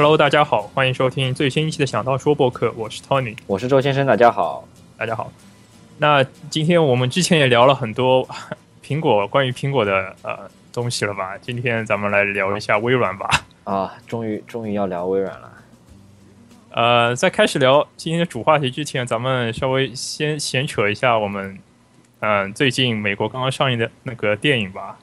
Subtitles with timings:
[0.00, 4.62] Hello，大家好，欢迎收听最新一期的《想到说》播客，我是 Tony，我是周先生，大家好，
[4.96, 5.32] 大家好。
[5.96, 8.24] 那今天我们之前也聊了很多
[8.80, 11.36] 苹果关于苹果的呃东西了吧？
[11.38, 13.28] 今天咱们来聊一下微软吧。
[13.64, 15.52] 啊，终于终于要聊微软了。
[16.70, 21.58] 呃，在开始聊今天的主话题之前，咱们稍微先闲扯一下我们
[22.20, 24.96] 嗯最近美国刚刚上映的那个电影吧。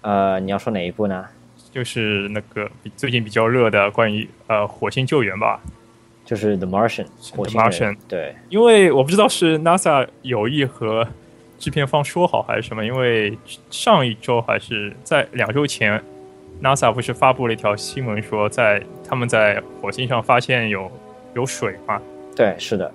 [0.00, 1.28] 呃，你要说哪一部呢？
[1.72, 5.60] 就是那个最近比较热的关于呃火星救援吧。
[6.24, 7.96] 就是 The Martian，火星人。
[8.08, 11.04] 对，因为我不知道是 NASA 有意和
[11.58, 13.36] 制片方说好还是什么，因为
[13.70, 16.00] 上一周还是在两周前
[16.62, 20.90] ，NASA 不是发布了一条新闻说，在他们在火星上发现有
[21.34, 22.00] 有水嘛？
[22.36, 22.90] 对，是的，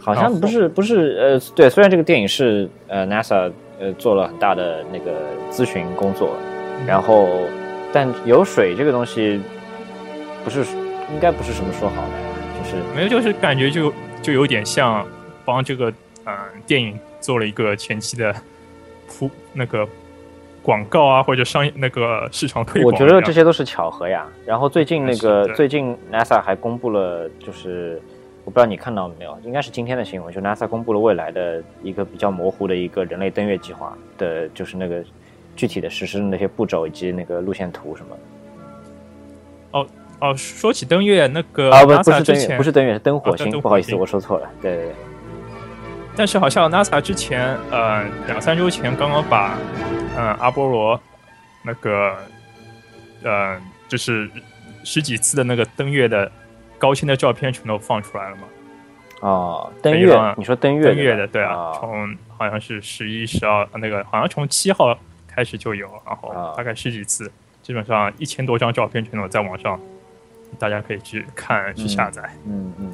[0.00, 6.34] 好像不是不是呃，对，虽然这个电影是呃 NASA 呃做了很大的那个咨询工作，
[6.86, 7.28] 然后
[7.92, 9.40] 但有水这个东西
[10.44, 10.60] 不是
[11.12, 12.28] 应该不是什么说好的。
[12.58, 15.06] 就是没有，就是感觉就就有点像
[15.44, 15.92] 帮这个
[16.24, 16.34] 嗯
[16.66, 18.34] 电影做了一个前期的
[19.06, 19.88] 铺那个
[20.62, 22.92] 广告啊，或者商业那个市场推广。
[22.92, 24.26] 我觉得这些都是巧合呀。
[24.44, 28.02] 然后最近那个最近 NASA 还公布了，就是
[28.44, 35.02] 我不知道你看到没有，应该是今天的新闻，就 NASA 公布了未来的一个比较模糊的一个人类登月计划的，就是那个
[35.58, 39.78] 具体的实施的那些步骤以及那个路线图什么的。
[39.78, 39.86] 哦。
[40.20, 43.60] 哦，说起登月，那个啊不不是登月，不是登月，是登火星。
[43.60, 44.50] 不好意思，我说错了。
[44.60, 44.94] 对对对。
[46.16, 49.56] 但是好像 NASA 之前呃两三周前刚刚把
[50.16, 51.00] 嗯阿波罗
[51.62, 52.16] 那个
[53.22, 54.28] 呃就是
[54.82, 56.28] 十几次的那个登月的
[56.78, 58.42] 高清的照片全都放出来了嘛？
[59.20, 64.98] 哦，登月，你说登月登月的对啊，从好像是十一十二那个好像从七号
[65.38, 67.30] 开始就有，然后大概十几次，
[67.62, 69.78] 基本上一千多张照片全都在网上。
[70.58, 72.92] 大家可以去看去下载，嗯嗯。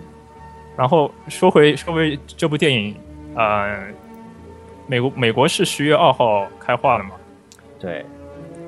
[0.76, 2.94] 然后说回说回这部电影，
[3.34, 3.78] 呃，
[4.86, 7.12] 美国美国是十月二号开画的嘛？
[7.78, 8.04] 对。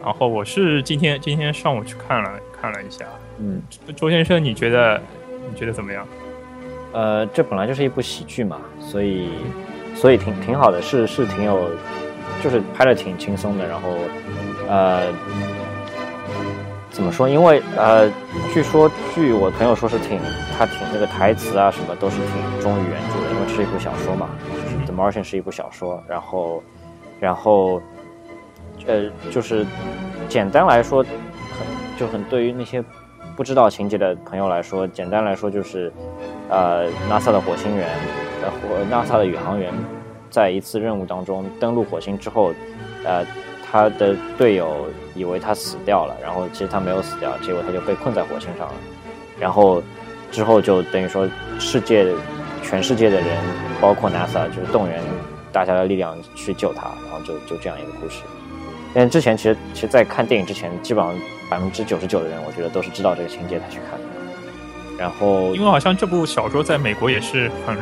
[0.03, 3.05] 然后我是今天今天上午去看了看了一下，
[3.39, 3.61] 嗯。
[3.95, 4.99] 周先生，你觉得
[5.51, 6.07] 你觉得怎么样？
[6.95, 9.29] 呃，这本来就是一部喜剧嘛，所以
[9.95, 11.69] 所以挺挺好的，是是挺有，
[12.43, 13.91] 就是拍的挺轻松的，然后
[14.69, 15.03] 呃。
[16.91, 17.29] 怎么说？
[17.29, 18.11] 因为呃，
[18.55, 20.19] 据说据我朋友说是挺
[20.57, 26.03] 他挺那个台词啊什么都是挺忠于原著的，因为是一部小说嘛，就是《The Martian》是一部小说。
[26.09, 26.63] 然后，
[27.21, 27.83] 然后，
[28.87, 29.67] 呃，就是
[30.27, 31.11] 简单来说，很
[31.99, 32.83] 就很对于那些
[33.37, 35.93] 不知道情节的朋友来说，简单来说就是，
[36.49, 37.87] 呃，NASA 的火星人，
[38.43, 39.71] 呃，火 NASA 的宇航员，
[40.31, 42.53] 在一次任务当中登陆火星之后，
[43.05, 43.25] 呃。
[43.69, 48.75] 他的队友以为他死掉了，然后其实他没有死掉，结果他就被困在火星上了。
[49.41, 49.83] 然后
[50.31, 51.29] 之后就等于说，
[51.59, 52.15] 世界
[52.63, 53.27] 全世界的人，
[53.81, 55.03] 包括 NASA，就是动员
[55.53, 58.23] 大家的力量去救他，然后就就这样一个故事。
[58.95, 61.13] 但之前其实其实，在看电影之前，基本上
[61.51, 64.07] 百分之九十九的人，我觉得都是知道这个情节才去看的。
[64.97, 67.77] 然后，因为好像这部小说在美国也是很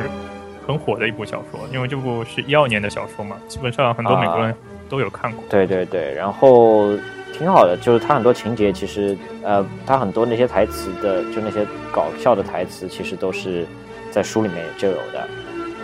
[0.65, 4.55] 很火的一部小说，因为这部是一二年的小说嘛，基本上很多美国人。
[4.87, 6.95] 都有看过，对对对，然后
[7.33, 13.65] 挺好的，就是它很多情节其实，呃，它很多那些台词的，就那些搞笑的台词，其实都是
[14.11, 15.27] 在书里面就有的，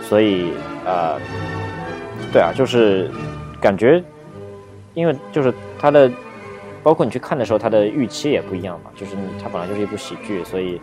[0.02, 0.52] 所以
[0.86, 1.18] 呃，
[2.32, 3.10] 对啊，就是
[3.60, 4.00] 感觉，
[4.94, 6.08] 因为就是它的，
[6.80, 10.80] 包括你去看的时候，它的预期也不一样嘛，就是它本来就是一部喜剧，所以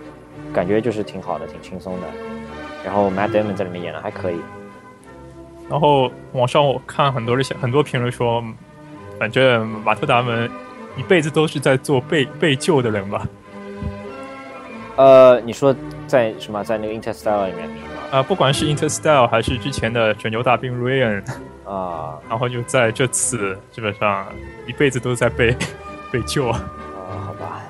[0.54, 2.08] 感觉就是挺好的，挺轻松的，
[2.84, 4.40] 然后 Matt Damon 在里面演的还可以。
[5.70, 8.44] 然后网上我看很多人很多评论说，
[9.20, 10.50] 反正马特达蒙
[10.98, 13.28] 一辈子都是在做被被救的人吧。
[14.96, 15.74] 呃，你说
[16.08, 17.80] 在什么在那个 Interstellar 里面是吗？
[18.12, 21.24] 啊，不管是 Interstellar 还是之前的拯救大兵 Ryan
[21.66, 24.26] 啊，然后就在这次基本上
[24.66, 25.56] 一辈子都在被
[26.12, 26.60] 被救啊，
[27.28, 27.62] 好吧。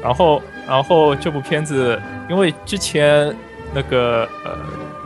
[0.00, 2.00] 然后然后这部片子
[2.30, 3.36] 因为之前
[3.74, 4.52] 那个呃。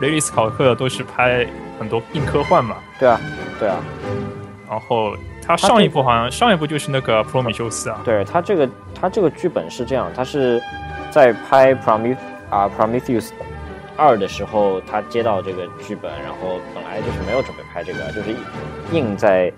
[0.01, 1.47] 雷利斯考克都是拍
[1.79, 2.75] 很多硬科幻嘛？
[2.99, 3.17] 对啊，
[3.57, 3.77] 对啊。
[4.69, 8.01] 然后他上一部好像上一部就是那个《普罗米修斯》啊。
[8.03, 10.61] 对他这个他这个剧本是这样，他是
[11.09, 12.17] 在拍《Prometh
[12.49, 13.29] 啊 Prometheus
[13.95, 18.35] 二》的时候，他接到这个剧本，然后本来就是没有准备拍这个，就是
[18.91, 19.49] 硬在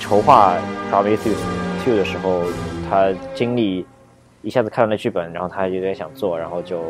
[0.00, 0.56] 筹划
[0.92, 1.38] 《Prometheus
[1.84, 2.42] Two》的时候，
[2.90, 3.86] 他经历
[4.42, 6.82] 一下子看到那剧本，然后他有点想做，然后就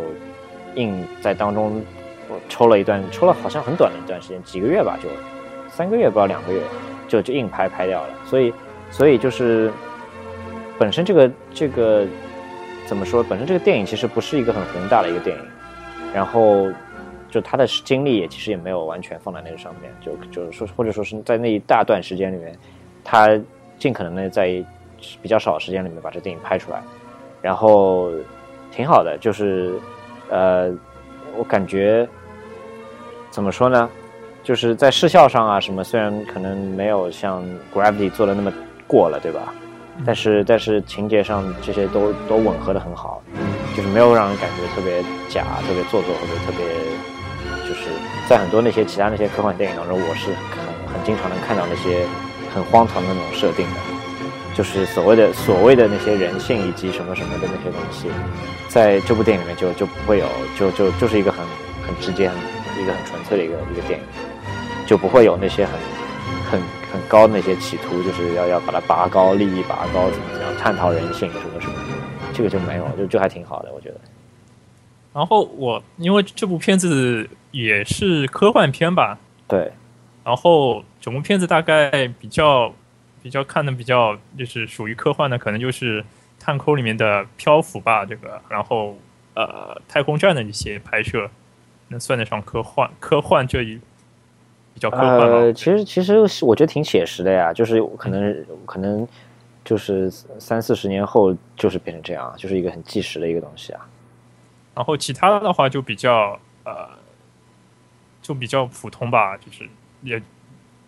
[0.77, 1.83] 硬在当中。
[2.27, 5.11] 我抽了一段，抽了好像很短的一段时间，几个月吧，就
[5.69, 6.61] 三个月，不知道两个月，
[7.07, 8.15] 就就硬拍拍掉了。
[8.25, 8.53] 所以，
[8.91, 9.71] 所以就是
[10.79, 12.07] 本身这个这个
[12.87, 13.23] 怎么说？
[13.23, 15.43] 本身这个电影其实不是一个很宏大的一个电影，
[16.15, 16.67] 然后
[17.31, 22.57] 就他的精力也其实也没有完全放在那个上面，就就是说或者说是在那一大段时间里面，
[23.05, 23.39] 他
[23.79, 24.65] 尽可能的在
[25.21, 26.83] 比较少的时间里面把这电影拍出来，
[27.43, 28.11] 然后
[28.73, 29.75] 挺好的，就是
[30.31, 30.71] 呃，
[31.37, 32.09] 我感觉
[33.31, 33.89] 怎么说呢？
[34.43, 37.43] 就是在视效上啊什么，虽然可能没有像
[37.75, 38.53] Gravity 做的那么
[38.87, 39.55] 过了，对吧？
[40.05, 43.23] 但是但是情节上这些都都吻合的很好，
[43.77, 46.67] 就是没有让人感觉特别假、特别做作或者特别，
[47.67, 47.89] 就是
[48.29, 52.05] 在很多那些其他那些科幻电影当中，我是很很经常能看到那些
[52.53, 53.81] 很荒唐的那种设定的，
[54.53, 58.09] 就是所谓的所谓的那些人性以及什么什么的那些东西，
[58.75, 60.27] 在这部电影里面就就不会有，
[60.59, 61.47] 就就就是一个很
[61.87, 62.37] 很直接、很
[62.83, 64.05] 一个很纯粹的一个一个电影，
[64.87, 65.73] 就不会有那些很
[66.51, 66.61] 很。
[66.95, 71.75] 很高的那些企图，就是要要把它拔高，利益拔高，怎么怎么样，探讨人性什么什么，
[72.33, 73.97] 这个就没有，就就还挺好的，我觉得。
[75.13, 79.19] 然后我因为这部片子也是科幻片吧，
[79.49, 79.73] 对。
[80.23, 82.73] 然后整部片子大概比较
[83.21, 86.01] 比较看的比较就是属于科幻的，可能就是
[86.45, 88.99] 《探空》里面的漂浮吧，这个，然后
[89.33, 91.31] 呃，太空站的一些拍摄，
[91.89, 93.81] 能算得上科幻科幻这一。
[94.75, 99.07] 比较科幻呃，其实其实我觉得挺写实的呀，就是可能可能
[99.65, 103.89] 就是三四十年后就是变成这样，就是一个很纪实的一个东西啊。
[104.75, 106.91] 然后其他的话就比较呃，
[108.21, 109.67] 就比较普通吧，就是
[110.03, 110.21] 也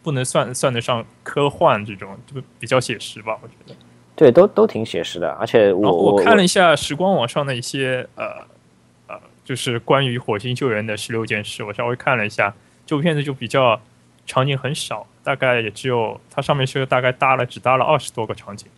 [0.03, 3.75] 不能算算得上科幻这种，就比较写实吧，我觉得。
[4.17, 8.25] 对，都都挺写实的，而且我我看了一下时光网上的一些呃
[9.07, 12.53] 呃，就是关于火星救援的十六件事，我稍微看了一下。
[12.87, 13.81] 这部片子就比较
[14.27, 18.69] 场景很少，大概也只有它上面是大概搭了只搭了二十多个场景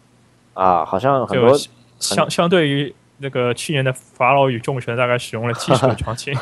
[0.55, 1.55] 啊，好像很多
[1.99, 6.35] 相相对于那个去年的《法老与众神》，大概使用了七十个场景。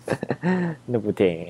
[0.86, 1.46] 那部电影，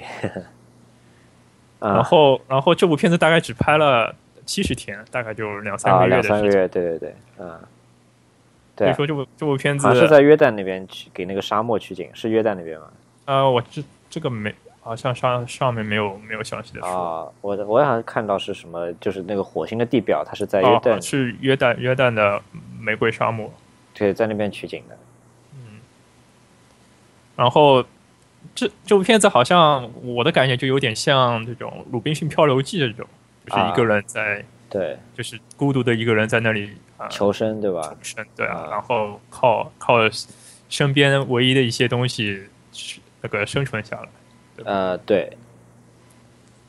[1.80, 4.14] 然后然后这部片子大概只拍了
[4.50, 6.42] 七十天，大概就两三个月的时间。
[6.42, 7.60] 两三个月，对对对，嗯，
[8.76, 12.88] 所以说这部这部片子是在约旦那边取给那个沙漠取景，是约旦那边吗？
[13.26, 13.80] 呃，我这
[14.10, 14.52] 这个没。
[14.82, 22.40] 好像上上面没有没有详细的说啊，我我好像看到是什么，就是那个火星的地表，它是在约旦，是约旦约旦的
[22.80, 23.52] 玫瑰沙漠，
[23.92, 24.96] 对，在那边取景的。
[25.54, 25.80] 嗯，
[27.36, 27.84] 然后
[28.54, 33.06] 这这部片子好像我的感觉就有点像这种《鲁滨逊漂流记》这种，
[33.50, 36.70] 就是一个人在对，就是孤独的一个人在那里
[37.10, 37.82] 求生，对吧？
[37.82, 39.96] 求生，对啊，然后靠靠
[40.68, 42.44] 身边唯一的一些东西
[43.20, 44.08] 那个生存下来。
[44.64, 45.36] 呃，对。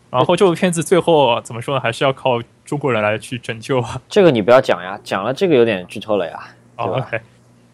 [0.10, 1.82] 然后这部片子最后怎么说呢？
[1.82, 4.02] 还是要靠中国人来去拯救啊。
[4.10, 6.40] 这个你不要讲呀，讲了这个有点剧透了呀。
[6.76, 7.22] OK，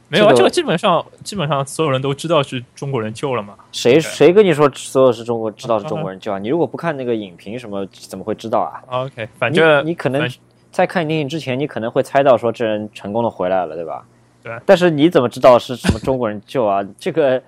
[0.09, 3.56] 没有啊，这个基本上基本上所有人都知道是中国人救了嘛。
[3.71, 6.39] 谁谁跟你说所有是中国知道是中国人救啊？
[6.39, 10.30] 你如果不看那个影评什么，怎么会知道啊？OK，反正你可能
[10.71, 14.06] 在看电影之前，你可能会猜到说这人成功的回来了，对吧？
[14.44, 14.57] 对。
[14.65, 16.83] 但是你怎么知道是什么中国人救啊？
[17.00, 17.42] 这个。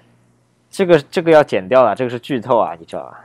[0.72, 3.20] 这个这个要剪掉了，这个是剧透啊，你知道吧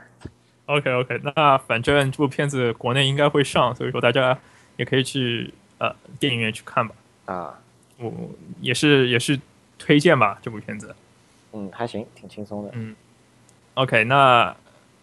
[0.65, 4.35] ？OK OK，那反正这部片子国内应该会上，所以说大家
[4.77, 6.95] 也可以去呃电影院去看吧。
[7.25, 7.53] 啊，
[7.97, 8.11] 我
[8.61, 9.39] 也是也是
[9.77, 10.95] 推荐吧这部片子。
[11.53, 12.71] 嗯，还行，挺轻松的。
[12.73, 12.95] 嗯
[13.75, 14.55] ，OK，那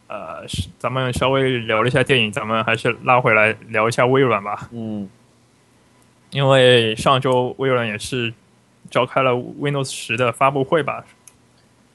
[0.08, 0.44] 呃，
[0.78, 4.68] 咱们稍微聊了一下电影，咱们还是拉回来聊一下微软吧。
[4.72, 5.08] 嗯，
[6.30, 8.34] 因为上周微软也是
[8.90, 11.04] 召开了 Windows 十的发布会吧。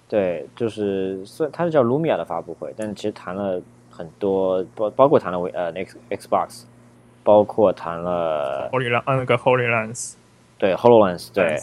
[0.10, 3.62] 对，就是虽它是叫 Lumia 的发布会，但其实谈了
[3.92, 6.63] 很多，包包括谈了呃 X Xbox，
[7.24, 10.13] 包括谈了 Holy Land 那个 Hololens，
[10.58, 11.58] 对 Hololens 对，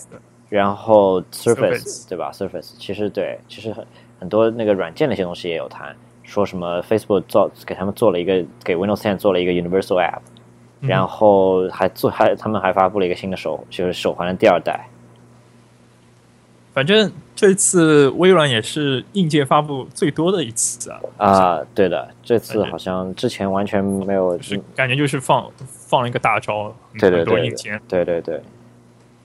[0.49, 3.87] 然后 Surface 对吧？Surface 其实对，其实很
[4.21, 10.21] 很多那个软件那些东西也有谈，说什么 Facebook 做给他们做了一个给 Windows 10做了一个 Universal App，
[10.81, 14.89] 然后还做还他们还发布了一个新的手就是手环的第二代。
[16.73, 21.01] 反正这次微软也是硬件发布最多的一次啊！
[21.19, 28.43] 啊，对的，这次好像之前完全没有，就是感觉就是放放了一个大招，很多硬件，对对对。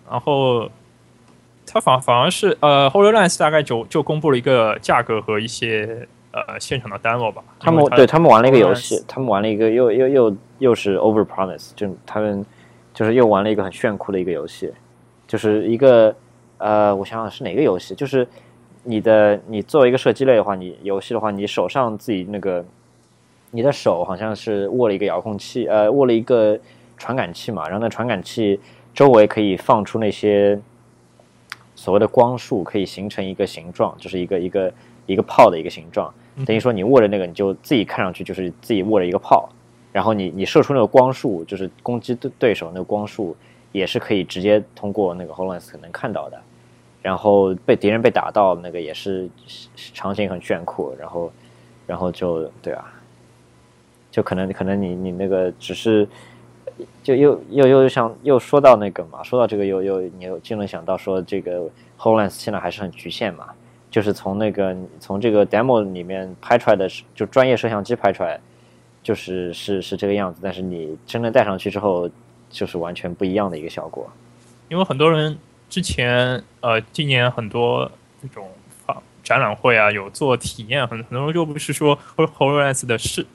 [0.09, 0.69] 然后
[1.65, 7.43] 它反反而是呃，Hololens 大概就就公布了一个价格和一些呃现场的 demo 吧。
[7.59, 12.45] 他们对他们玩了一个游戏，他们玩了一个又又又又是 Over Promise，就他们
[12.93, 14.73] 就是又玩了一个很炫酷的一个游戏，
[15.27, 16.15] 就是一个。
[16.61, 17.95] 呃，我想想是哪个游戏？
[17.95, 18.27] 就是
[18.83, 22.65] 你的，你作为一个射击类的话，你游戏的话，你手上自己那个，
[23.51, 26.59] 你的手好像是握了一个遥控器，呃，握了一个
[26.97, 27.63] 传感器嘛。
[27.63, 28.59] 然后那传感器
[28.93, 30.59] 周围可以放出那些，
[31.73, 34.73] 所谓的光束可以形成一个形状，就是一个一个
[35.05, 39.47] 一个炮的一个形状，嗯等于说你握着那个，你就自己看上去就是自己握着一个炮，
[39.93, 43.37] 然后你你射出那个光束，就是攻击对对手那个光束，
[43.71, 46.41] 也是可以直接通过那个 Hololens 能看到的。
[47.01, 49.29] 然后被敌人被打到，那个也是
[49.75, 51.31] 场景很炫酷，然后
[51.87, 52.93] 然后就对啊，
[54.11, 56.05] 就可能可能你你那个只是。
[57.03, 63.49] 就又又又像又说到那个嘛，说到这个又又你又就能想到说这个 Hololens 现在还是很局限嘛，
[63.89, 68.39] 就是从那个从这个 demo 里面拍出来的，就专业摄像机拍出来，
[69.01, 72.09] 就是是是这个样子，但是你真正戴上去之后，
[72.49, 74.09] 就是完全不一样的一个效果。
[74.69, 75.37] 因为很多人
[75.69, 78.47] 之前呃，今年很多这种
[79.23, 83.25] 展览会啊，有做体验，很很多人就不是说 Hololens 的视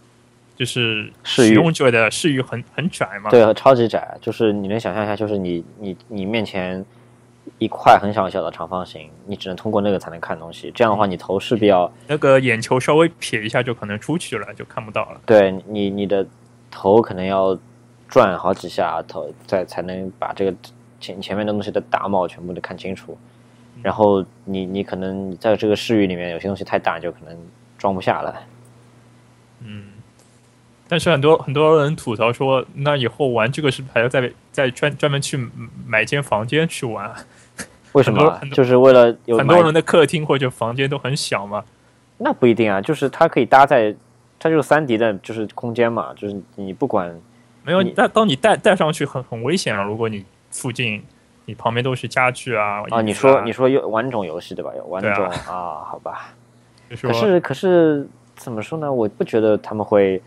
[0.56, 6.84] 就是视域使用者的视域很很窄嘛，对，超级窄，就是你能想象一下，就是你你你面前
[7.58, 10.70] 一块很小很小的长方形，你只能通过那个才能看东西。
[10.74, 15.20] 这样的话，你头势必要那个眼球稍微撇一下就可能出去了，就看不到了。
[15.26, 16.26] 对你你的
[16.70, 17.58] 头可能要
[18.08, 20.54] 转好几下，头再才能把这个
[21.00, 23.16] 前前面的东西的打码全部都看清楚。
[23.82, 27.36] 然后你你可能在这个视域里面有些东西太大，就可能
[27.76, 28.34] 装不下了。
[29.60, 29.84] 嗯，
[30.94, 35.36] 但是很多很多人吐槽说，那以后玩这个是不是还要再再专专门去
[35.84, 37.12] 买间房间去玩？
[37.94, 38.40] 为什么？
[38.52, 41.64] 就是为了有很多人的客厅或者房间都很小嘛。
[42.18, 43.92] 那不一定啊，就是它可以搭在，
[44.38, 47.12] 它就是三 D 的，就是空间嘛，就是你不管
[47.64, 49.82] 没有，你但当你带带上去很很危险啊！
[49.82, 51.02] 如果你附近
[51.46, 54.70] 你旁边都是家具啊，啊，你说你说有玩那种游戏对吧？
[54.76, 56.32] 有玩那种对啊好吧。
[57.02, 58.92] 可是可是怎么说呢？
[58.92, 60.22] 我不觉得他们会，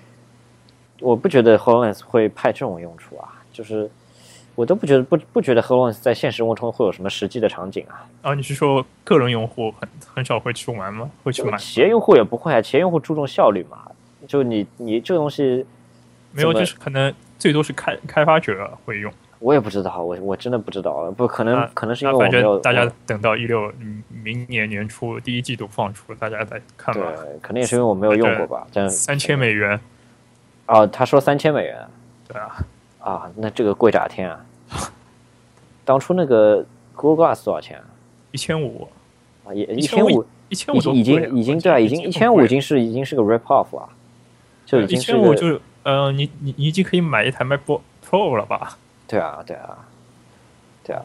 [1.02, 3.90] 我不觉得 Hololens 会派这种用处啊，就是
[4.56, 8.08] 我都不觉得不不觉得 Hololens 在现实生活中会有什么实际的场景啊。
[8.22, 11.10] 啊，你是说个人用户很很少会去玩吗？
[11.24, 11.58] 会去买？
[11.58, 13.90] 企业用户也不会啊，企业用户注重效率嘛，
[14.28, 15.66] 就你你这个东西
[16.32, 19.12] 没有，就是可能最多是开开发者会用。
[19.40, 23.72] 我也不知道，我我真的不知道，不可能那可能是因为我没有正大家等到一六
[24.10, 27.14] 明年年初第一季度放出，大家再看吧。
[27.18, 29.80] 对，肯定也是因为我没有用过吧，这样三千美元，
[30.68, 31.88] 哦，他说三千美元
[32.28, 32.66] 对啊，
[33.00, 34.46] 啊，那这个贵炸天啊！
[35.86, 37.86] 当初那个 Google Glass 多少钱啊？
[38.32, 38.88] 一千五，
[39.46, 43.88] 啊，也一一千五，一千五都已经已经对啊，已经一千五已经是已经是个 rip off 啊，
[44.66, 48.78] 就已经是一千五就呃，你你你已经可以买一台 MacBook Pro 了吧？
[49.08, 49.78] 对啊对啊
[50.84, 51.02] 对啊，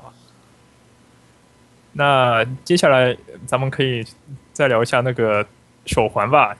[1.93, 3.17] 那接下来
[3.47, 4.05] 咱们可以
[4.53, 5.47] 再聊一下那个
[5.87, 6.57] 手环吧。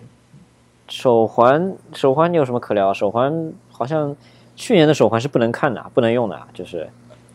[0.93, 2.93] 手环手环你有什么可聊？
[2.93, 4.15] 手环好像
[4.55, 6.87] 去年的手环是不能看的，不能用的，就是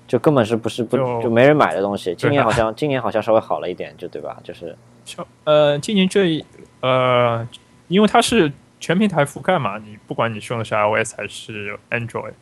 [0.07, 2.13] 就根本是不是不就就没人买的东西。
[2.13, 4.37] 今年好像今年好像稍微好了一点，就对吧？
[4.43, 6.45] 就是小呃，今年这一
[6.81, 7.47] 呃，
[7.87, 12.33] 因为它是全平台覆盖嘛，你不管你用的是 iOS 还是 Android，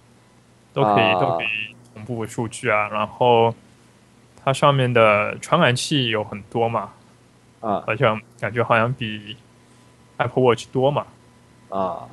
[0.73, 2.89] 都可以、啊都可以同步数据啊。
[2.89, 3.55] 然后
[4.43, 6.89] 它上面的传感器有很多嘛，
[7.61, 9.37] 啊好像感觉好像比
[10.17, 11.05] Apple Watch 多嘛。
[11.69, 12.07] 啊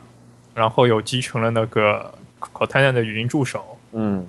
[0.54, 4.26] 然后有集成了那个 Cortana 的语音助手，嗯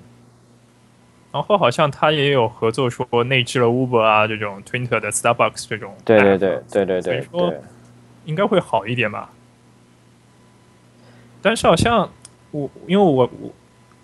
[1.32, 7.54] 然后好像它也有合作说内置了 Uber 啊这种 Twitter 的 Starbucks 这种，对对对，对对对所以说。
[8.26, 9.30] 应该会好一点吧。
[11.42, 12.10] 但是好像
[12.52, 13.54] 我因为我我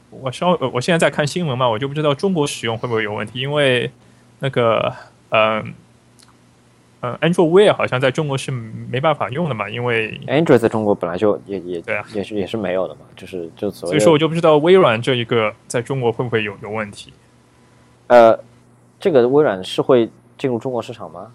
[0.10, 3.90] 我稍呃我现在在看新闻嘛，我就不知道中国使用会不会有问题，因为
[4.40, 4.94] 那个
[5.30, 5.74] 嗯嗯、
[7.01, 17.13] 呃 Android Wear 好像在中国是没办法用的嘛，因为 Android 在中国本来就也也对啊也是也是没有的嘛，就是就所所以说我就不知道微软这一个在中国会不会有有问题。
[18.08, 18.38] 呃，
[19.00, 21.32] 这个微软是会进入中国市场吗？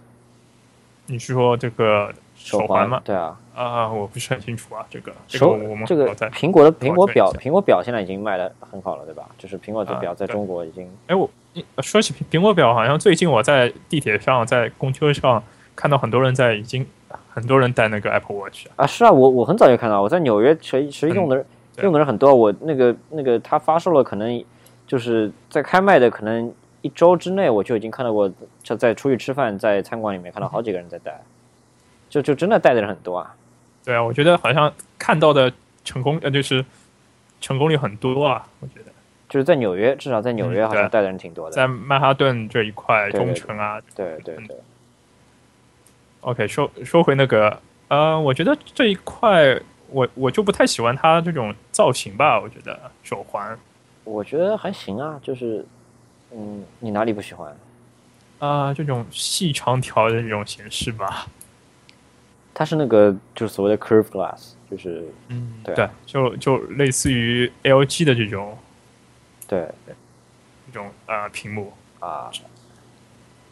[1.06, 3.00] 你是说这个手环吗？
[3.04, 9.25] 对啊，啊，我不是很清楚啊，这个这个手我们这个苹果的苹果表苹果表现在已经卖的很好了，对吧？
[9.38, 11.30] 就是苹果的啊表在中国已经哎，我
[11.83, 15.42] 说起苹苹果表，好像最近我在地铁上、在公车上
[15.76, 16.87] 看到很多人在已经
[17.33, 18.85] 很多人戴那个 Apple Watch 啊。
[18.85, 24.45] 啊，是啊，我我很早就看到，我在纽约其实其实用的人、对用的人很多，我那个那个他发售了，可能
[24.87, 26.52] 就是在开卖的可能
[26.83, 28.31] 一周之内，我就已经看到过，
[28.62, 31.21] 就在出去吃饭，在餐馆里面看到好几个人在戴，
[32.09, 33.35] 就就真的戴的人很多啊。
[33.85, 35.52] 对啊，我觉得好像看到的
[35.85, 36.64] 成功呃就是
[37.40, 38.93] 成功率很多啊，我觉得
[39.28, 41.52] 就是在纽约，至少在纽约好像带的人挺多的。
[41.57, 43.81] 在曼哈顿这一块、中城啊。
[43.95, 44.57] 对对对，
[46.25, 53.59] OK，说说回那个，呃，我觉得这一块我我就不太喜欢它这种造型吧，我觉得手环。
[54.04, 55.64] 我觉得还行啊，就是
[56.31, 57.54] 嗯，你哪里不喜欢？
[58.38, 61.26] 啊、这种细长条的这种形式吧。
[62.54, 68.57] 它是那个就是所谓的 curved glass，就是嗯，对啊就就类似于 LG 的这种
[69.47, 69.69] 对
[70.66, 71.73] 这种呃屏幕。
[72.00, 72.31] 啊。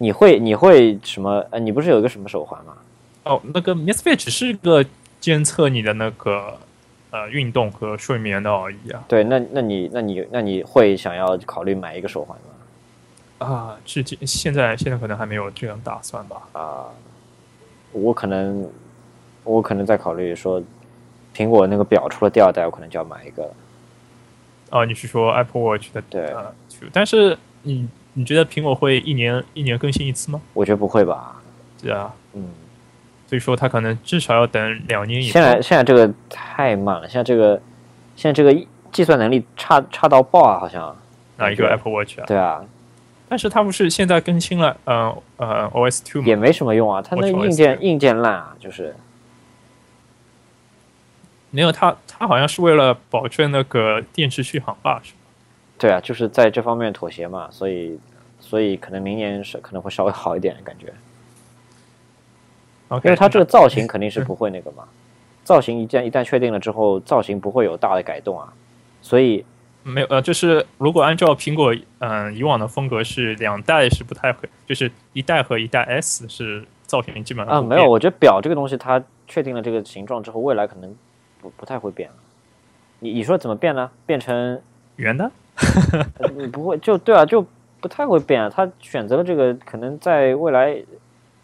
[0.03, 1.47] 你会你会什么？
[1.53, 2.77] 呃，你不是有一个什么手环吗？
[3.23, 4.85] 哦，那个 Misfit 只是个
[5.21, 6.59] 监测你的那个
[7.11, 9.05] 呃运动和睡眠的而已啊。
[9.07, 13.47] 对，那那你那你那你会想要考虑买一个手环吗？
[13.47, 16.43] 啊，至今现在现在可能还没有这样打算吧。
[16.53, 16.87] 啊，
[17.93, 18.69] 我可能
[19.45, 20.61] 我可能在考虑说，
[21.33, 23.55] 苹果那个表出了第二代，我可能就要买一个了。
[24.71, 26.53] 啊，你是说 Apple Watch 的对呃
[26.93, 30.41] 但是你你觉得苹果会一年一年更新一次吗？
[30.53, 31.41] 我觉得不会吧？
[31.83, 32.51] 对啊，嗯，
[33.27, 35.43] 所以说它可能至少要等两年以后现。
[35.43, 37.61] 在现在这个太慢了，现在这个
[38.15, 38.55] 现在这个
[38.91, 40.97] 计算能力差差到爆啊，好像。
[41.39, 42.25] 哪一个 Apple Watch 啊？
[42.27, 42.63] 对啊，
[43.29, 46.23] 但是它不是现在更新了呃呃 OS Two？
[46.23, 48.95] 也没什么用啊，它那 WatchOS 硬件硬件烂啊，就是
[51.51, 55.01] 没有，它它好像是为了保证那个电池续航吧？
[55.03, 55.19] 是吧？
[55.83, 57.99] 对啊，就是在这方面妥协嘛，所以
[58.39, 60.95] 所以可能明年是可能会稍微好一点感觉
[62.87, 64.85] ，OK，因为它这个造型肯定是不会那个嘛，
[65.43, 68.53] 造型一旦一旦确定了之后，造型不会有大的改动啊，
[69.01, 69.45] 所以
[69.83, 80.95] 没有呃，就是如果按照苹果嗯、呃以往的风格是两代是不太会，就是一代和一代 S 是造型基本上啊，没有，我觉得表这个东西它确定了这个形状之后，未来可能
[81.41, 82.15] 不不太会变了。
[83.01, 83.91] 你你说怎么变呢？
[84.07, 84.63] 变成
[84.97, 85.31] 圆的
[86.37, 87.45] 你不会就对啊，就
[87.81, 88.51] 不太会变啊。
[88.51, 90.83] 他选择了这个，可能在未来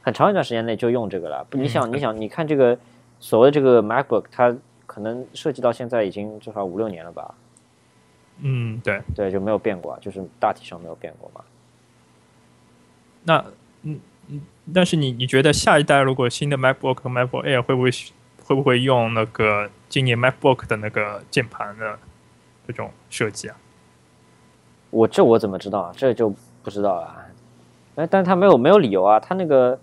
[0.02, 1.44] 很长一段时间内就用这个了。
[1.50, 2.78] 不，你想，嗯你想，你看这个
[3.20, 4.54] 所谓的这个 MacBook，它
[4.86, 7.34] 可能设计到现在已经至少五六年了吧？
[8.40, 11.40] 嗯对，对，就没有变过啊，就是大体上没有变过嘛。
[13.24, 13.44] 那
[13.82, 14.40] 嗯嗯，
[14.72, 17.90] 但是你你觉得下一代如果新的 MacBook 和 MacBook Air 会不会
[18.44, 21.98] 会不会用那个今年 MacBook 的那个键盘的
[22.68, 23.56] 这种设计啊？
[24.90, 25.92] 我这我怎么知道啊？
[25.96, 27.26] 这就不知道了啊。
[27.96, 29.78] 哎，但他没有没有理由啊，他那个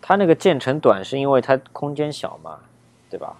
[0.00, 2.58] 他那个键程短是因为它空间小嘛，
[3.08, 3.36] 对吧？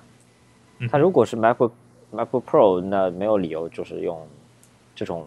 [0.79, 1.73] 嗯它如果是 MacBook
[2.13, 4.27] MacBook Pro，那没有理由就是用
[4.95, 5.27] 这种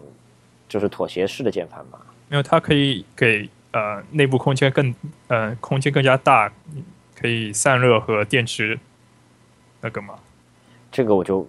[0.68, 2.00] 就是妥协式的键盘嘛。
[2.30, 4.94] 因为它可以给呃内部空间更
[5.28, 6.50] 呃空间更加大，
[7.14, 8.78] 可以散热和电池
[9.80, 10.18] 那个嘛。
[10.90, 11.46] 这个我就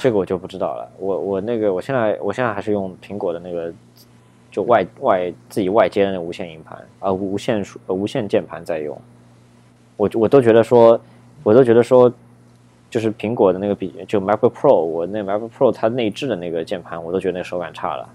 [0.00, 0.90] 这个我就不知道了。
[0.98, 3.72] 我我那个我现在我现在还是用苹果的那个
[4.50, 8.96] 就外外自己外接的那无线硬盘啊、无线数呃无线键盘在用。
[9.96, 11.00] 我我都觉得说，
[11.42, 12.12] 我都觉得说，
[12.90, 18.08] 就是苹果的那个笔就 MacBook Pro，我那 MacBook Pro 它内置的那个键盘，我都觉得那个手感差了。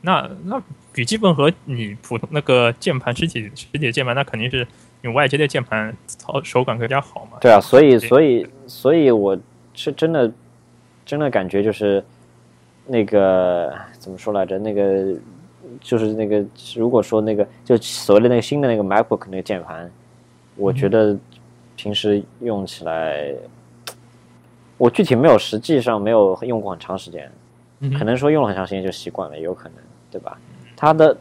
[0.00, 0.60] 那那
[0.92, 4.66] 笔记本和你普通那个键盘实体实体的键盘，那肯定是
[5.00, 7.38] 你外接的键盘操手感更加好嘛。
[7.40, 9.38] 对啊，所以所以所以我
[9.74, 10.30] 是真的
[11.04, 12.02] 真的感觉就是
[12.86, 14.58] 那个怎么说来着？
[14.58, 15.14] 那个
[15.80, 16.44] 就是那个
[16.76, 19.90] 如果说那个就所谓的那个新的那个 MacBook 那个键盘，
[20.56, 21.16] 我觉得
[21.76, 23.32] 平时用起来，
[24.76, 27.30] 我具体没有实际上没有用过很长时间，
[27.98, 29.78] 可能说用了很长时间就习惯了，也有可能，
[30.10, 30.38] 对吧？
[30.76, 31.16] 它的，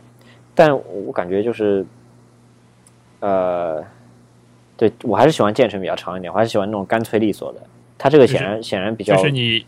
[0.54, 1.86] 但我感觉就是，
[3.20, 3.84] 呃，
[4.76, 7.62] 对我还是喜欢键程比较长一点，我还是喜欢那种干脆利索的。
[8.02, 9.64] 它这个显然显然比较就是你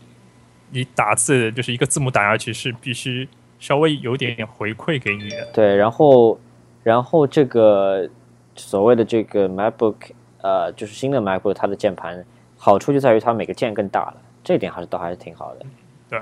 [0.70, 3.28] 你打字就是一个字母打下去是必须
[3.60, 5.46] 稍微有点点回馈给你的。
[5.52, 6.36] 对，然后
[6.82, 8.10] 然后这个
[8.56, 9.94] 所谓的这个 MacBook，
[10.42, 12.24] 呃，就是新的 MacBook，它的键盘
[12.56, 15.66] 好处就在于它每个键更大了，这一点还是倒还是挺好的。
[16.10, 16.20] 对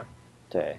[0.50, 0.76] 对，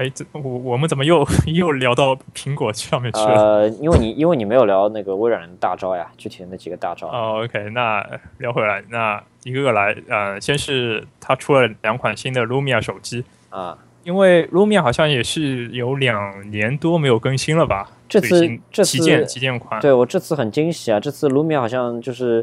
[0.00, 3.26] 哎，这我我们怎么又 又聊到苹果上面去了？
[3.34, 7.06] 呃，因为你因为你没有聊那个微软的大招呀，具体的那几个大招。
[7.08, 8.02] 哦，OK，那
[8.38, 17.90] 聊回来，那一个个来，呃，先是它出了两款新的 Lumia 手机，啊，因为 Lumia 好像也是有两年多没有更新了吧？
[18.08, 20.98] 这次这次旗舰旗舰款，对我这次很惊喜啊！
[20.98, 22.42] 这次 Lumia 好像就是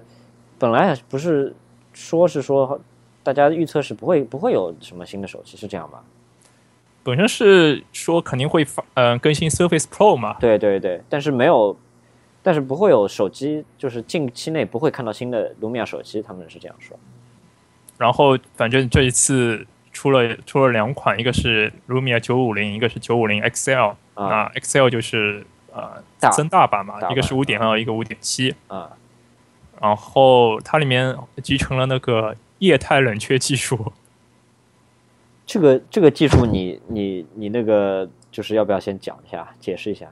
[0.60, 1.56] 本来不是
[1.92, 2.80] 说是说
[3.24, 6.04] 大家预测是不会不会有什么新的手机，是这样吧？
[7.08, 11.74] 本身是说肯定会发，呃，更新 Surface Pro 嘛，对对对，但是没有，
[12.44, 17.00] 但是不会有手机，就是近期内不会看到新的 Lumia 手机，他们是这样说。
[17.98, 24.52] 然后反正这一次出了出了两款，一个是 Lumia 九五零，一个是九五零 XL，啊。
[24.56, 26.30] XL 就是呃大。
[26.32, 28.92] 增大版嘛，大一个是版五点二，一个五点七，啊，
[29.80, 33.94] 然后它里面集成了那个液态冷却技术。
[35.48, 40.12] 这个这个技术你你你那个就是要不要先讲一下，解释一下？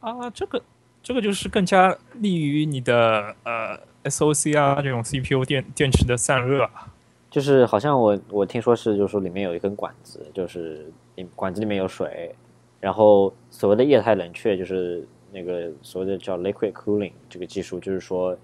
[0.00, 0.62] 啊，这个
[1.02, 6.88] 这个就是更加利于你的呃 SOC 啊这种 CPU 电电池的散热啊。
[7.28, 12.34] 就是好像我我听说是，就是说里面有一根管子，就是你管子里面有水，
[12.80, 18.34] 然后所谓的液态冷却就是那个所谓的叫 liquid cooling 这个技术，就是说，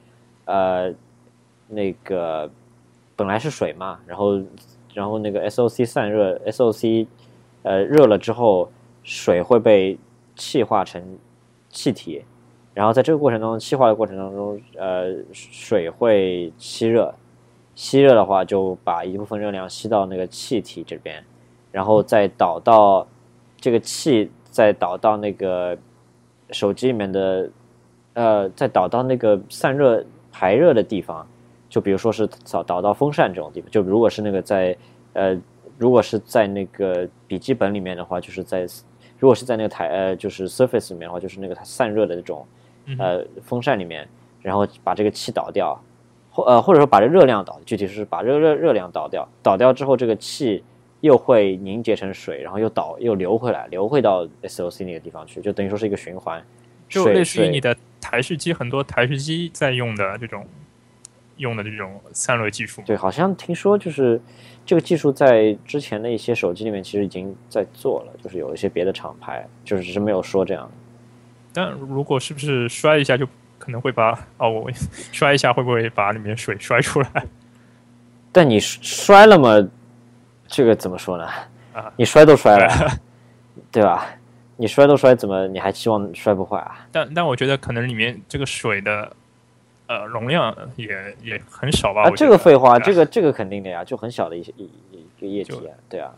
[0.45, 0.93] 呃，
[1.69, 2.51] 那个
[3.17, 4.43] 本来是水嘛，然后
[4.95, 7.07] 然后那个 SOC 散热，SOC
[7.63, 8.71] 呃热了之后，
[9.03, 9.99] 水会被
[10.37, 11.03] 气化成
[11.69, 12.23] 气体，
[12.75, 17.15] 然后在这个过程当中，气化的过程当中，呃，水会吸热。
[17.75, 21.25] 吸热的话，就把一部分热量吸到那个气体这边，
[21.71, 23.07] 然后再导到
[23.59, 25.79] 这个气，再导到那个
[26.51, 27.51] 手机里面的，
[28.13, 31.27] 呃，再导到那个散热排热的地方，
[31.73, 33.71] 就比如说是导导到风扇这种地方。
[33.71, 34.77] 就如果是那个在
[35.15, 35.35] 呃，
[35.79, 38.67] 如果是在那个笔记本里面的话，就是在
[39.19, 42.47] 如果是在那个台呃，就是 Surface 里面的话，就是那个它散热的那种
[42.99, 44.07] 呃风扇里面，
[44.43, 45.81] 然后把这个气导掉。
[46.35, 50.65] 或呃，或者说把这热量导，具体是把热热热量导掉，导掉之后，这个气
[51.01, 56.43] 又会凝结成水，然后又导又流回来，流回到 SOC 那个地方去，就等于说是一个循环。
[56.89, 60.47] 就类似于你的台式机，很多台式机在用的这种
[61.43, 62.83] 用的这种散热技术。
[62.87, 64.19] 对，好像听说就是
[64.65, 70.71] 这个技术在之前的一些手机里面其实已经在做了，就是有一些别的厂牌，就是只是没有说这样。
[71.53, 73.29] 但如果是不是摔一下就？
[73.59, 74.69] 可能会把哦，我
[75.13, 77.09] 摔一下会不会把里面水摔出来？
[78.33, 79.69] 但你摔了嘛？
[80.49, 81.25] 这个怎么说呢？
[81.73, 82.69] 啊，你摔都摔了，
[83.71, 84.05] 对吧？
[84.57, 86.85] 你摔都摔，怎么你还希望摔不坏啊？
[86.91, 89.13] 但但我觉得可能里面这个水的
[89.93, 90.89] 呃容量也
[91.23, 92.05] 也很少吧？
[92.05, 96.13] 啊，这个废话，这个这个肯定的呀，就很小的一些一一个液体啊，对啊，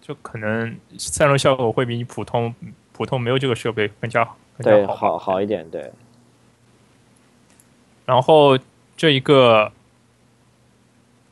[0.00, 2.54] 就可能散热效果会比你普通
[2.92, 5.90] 普通没有这个设备更加对好好一点，对。
[8.04, 8.58] 然后
[8.96, 9.72] 这一个，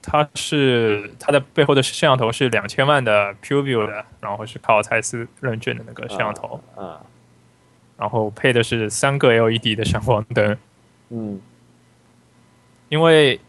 [0.03, 7.01] 它是它的背后的摄像头是两千万的 PureView 的，然后是靠蔡司认证的那个摄像头，啊，
[7.97, 10.59] 然后配的是三个 LED 的闪光灯，
[11.11, 11.41] 嗯，
[12.89, 13.41] 因为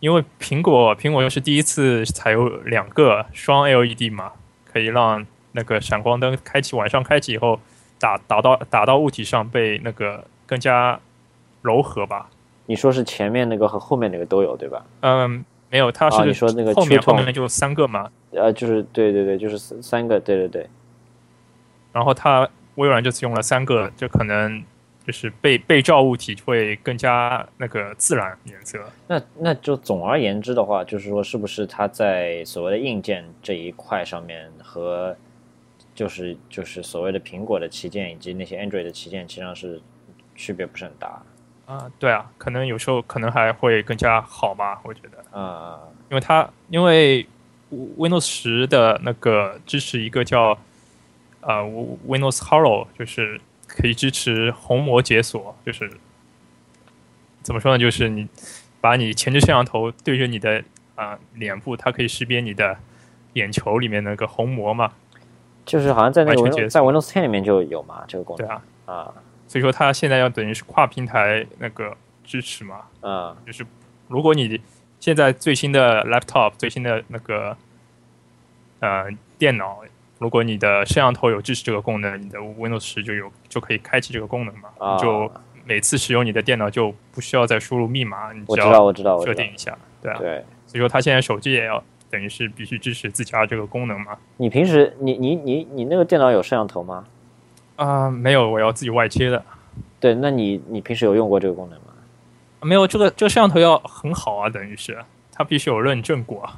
[0.00, 4.32] 因为苹果苹果又是第一次采用两个双 LED 嘛，
[4.70, 7.60] 可以让那个闪光灯开启晚上开启以后
[7.98, 10.98] 打打到打到物体上被那个更加
[11.62, 12.28] 柔和吧。
[12.66, 14.84] 你说是前面那个和后面那个都有对吧？
[15.00, 18.10] 嗯，没有，它是你说那个后面后面就三个嘛？
[18.30, 20.68] 呃，就是对对对，就是三三个，对对对。
[21.92, 24.62] 然后它微软这次用了三个，就可能
[25.06, 28.78] 就是被被照物体会更加那个自然颜色。
[29.08, 35.16] 那那就总而言之的话，就是说是不是它在所谓的硬件这一块上面和
[35.94, 39.80] 就是就是所谓的苹果的旗舰以及那些 Android 的旗舰，实际上是
[40.34, 41.22] 区别不是很大。
[41.66, 45.38] 啊，对啊，可能有时候可能还会更加好吧，我觉得。
[45.38, 45.78] 啊，
[46.10, 47.26] 因为它因为
[47.70, 50.58] Windows 十的那个支持一个叫
[51.40, 51.62] 呃
[52.06, 53.40] Windows Hello，就是
[53.82, 55.90] 可以支持虹膜解锁，就是
[57.42, 57.78] 怎么说呢？
[57.78, 58.28] 就是你
[58.80, 60.62] 把你前置摄像头对着你的
[60.94, 62.78] 啊脸部，它可以识别你的
[63.32, 64.92] 眼球里面那个虹膜嘛。
[65.66, 68.46] 就是好像在那个在 Windows 10里面就有嘛，这个功能。
[68.46, 69.14] 对啊，啊。
[69.48, 72.82] 所以说，它现在要等于是跨平台那个支持嘛？
[73.00, 73.66] 啊，就是
[74.06, 74.60] 如果你
[75.00, 77.56] 现在最新的 laptop、最新的那个
[78.78, 79.82] 呃电脑，
[80.22, 84.96] 如果你的摄像头有支持这个功能，你的 Windows 十就有就可以开启这个功能嘛？
[84.96, 85.28] 就
[85.64, 90.18] 每次使用你的电脑就不需要再输入密码，你只要我知道设定一下，对啊。
[90.18, 90.44] 对。
[90.68, 94.16] 所以说，它现在手机也要等于是必须支持自家这个功能嘛？
[94.36, 97.04] 你平时你你你你那个电脑有摄像头吗？
[97.74, 99.44] 啊，没有，我要自己外接的。
[99.98, 101.86] 对，那你你平时有用过这个功能吗？
[102.60, 104.96] 没有，这个这个摄像头要很好啊，等于是
[105.32, 106.48] 它必须有认证过。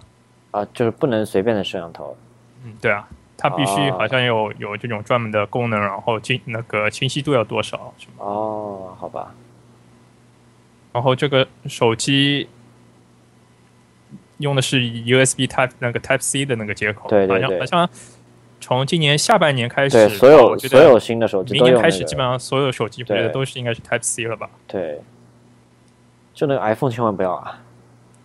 [0.50, 2.16] 啊，就是不能随便的摄像头。
[2.64, 8.24] 嗯，对啊，它必须好像有有这种专门的功能，然后清那个清晰度要多少是吗？
[8.24, 9.34] 哦，好吧。
[10.92, 12.48] 然后这个手机
[14.38, 17.88] 用的是 USB Type 那个 Type C 的那个接口，对对对，好像。
[18.60, 24.48] 从今年下半年开始，所有所有新的手机，明年开始基本上所有手机，我觉得都是应该是 Type C 了吧？
[24.66, 25.02] 对，
[26.32, 27.60] 就那个 iPhone 千万不要啊！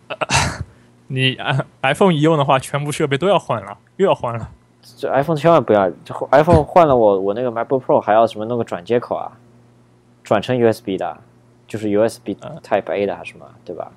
[1.08, 1.38] 你
[1.82, 4.50] iPhone 一用的话，全部设备都要换了，又要换了。
[4.98, 5.92] 这 iPhone 千万不要
[6.32, 9.32] ，iPhone 换了我我那个 MacBook Pro 还要什么弄个转接口啊？
[10.24, 11.18] 转成 USB 的，
[11.68, 13.46] 就是 USB Type A 的还是什么？
[13.66, 13.92] 对吧？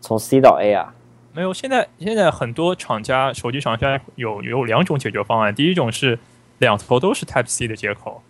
[0.00, 0.94] 从 C 到 A 啊？
[1.32, 5.54] 没有，现在现在很多厂家手机厂家有有两种解决方案。
[5.54, 6.18] 第一种是
[6.58, 8.22] 两头都是 Type C 的接口，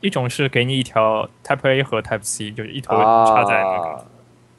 [0.00, 3.88] 一种是给你一条 Type A 和 Type C，就是一头插在那个。
[3.90, 4.04] 啊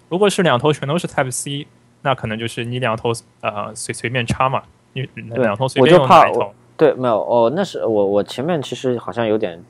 [0.07, 1.67] 如果是两头全都是 Type C，
[2.03, 4.61] 那可能就是你两头呃随随便插嘛，
[4.93, 6.53] 你两头随便用我就怕哪一头。
[6.77, 9.61] 对，没有哦，那是我我前面其实好像有点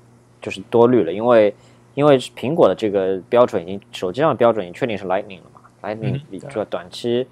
[0.41, 1.53] 就是多虑了，因为
[1.93, 7.27] 因为苹果的这个标准已经手机上的标准已经确定是 Lightning 了嘛，Lightning 嗯对你这个短期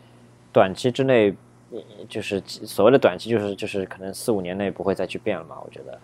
[0.51, 1.35] 短期之内，
[1.71, 5.99] 呃就是所谓的短期就是就是可能四五年内不会再去变了嘛，我觉得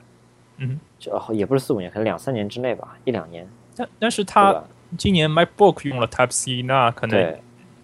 [0.58, 4.64] 嗯，就哦也不是四五年，可能两三年之内吧，一两年，但但是对它？
[4.98, 7.40] 今年 MacBook 用了 Type C，那可能对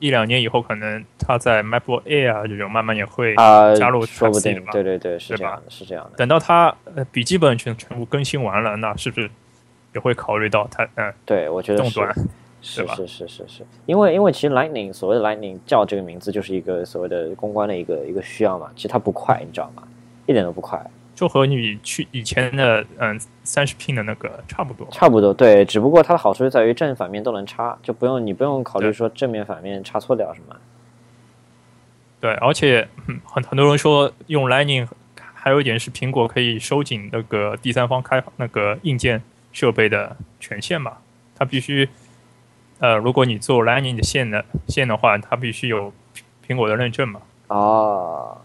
[0.06, 4.72] 一两年以后，可能它在 MacBook Air 啊这种慢慢也会啊，加入说 Type 不 C 的定，吧。
[4.72, 6.18] 对对对，是吧这样的，是这样的。
[6.18, 9.30] 等到它呃笔记本全全部更新完了，那是不是
[9.94, 12.16] 也会考虑到它嗯对，我觉得是动端？
[12.62, 19.84] 是对吧是是是是，因为因为其实 Lightning 所谓的 Lightning 叫这个名字就是一个所谓的公关的一个一个需要嘛，其实它不快，你知道吗？
[20.26, 20.84] 一点都不快，
[21.16, 24.88] 就和你去以前的嗯三十 pin 的那个差不多。
[24.92, 30.56] 差不多对，只不过它的好处就在于正反面都能插，就不用你不用考虑说正面反面插错掉什么。
[32.20, 34.88] 对，而且嗯很很多人说用 Lightning，
[35.34, 40.98] 还有一点是苹果可以收紧那个第三方开那个硬件设备的权限嘛，
[41.36, 41.88] 它必须
[42.80, 45.94] 呃，如果你做 Lightning 的线的线的话，它必须有
[46.46, 48.38] 苹果的认证嘛，哦，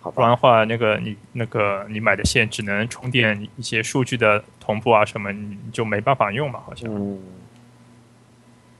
[0.00, 6.88] 好，不然的话，那个你那个你买的线只能充电一些数据的同步啊什么，你就没办法用嘛，好像。
[6.94, 7.18] 嗯，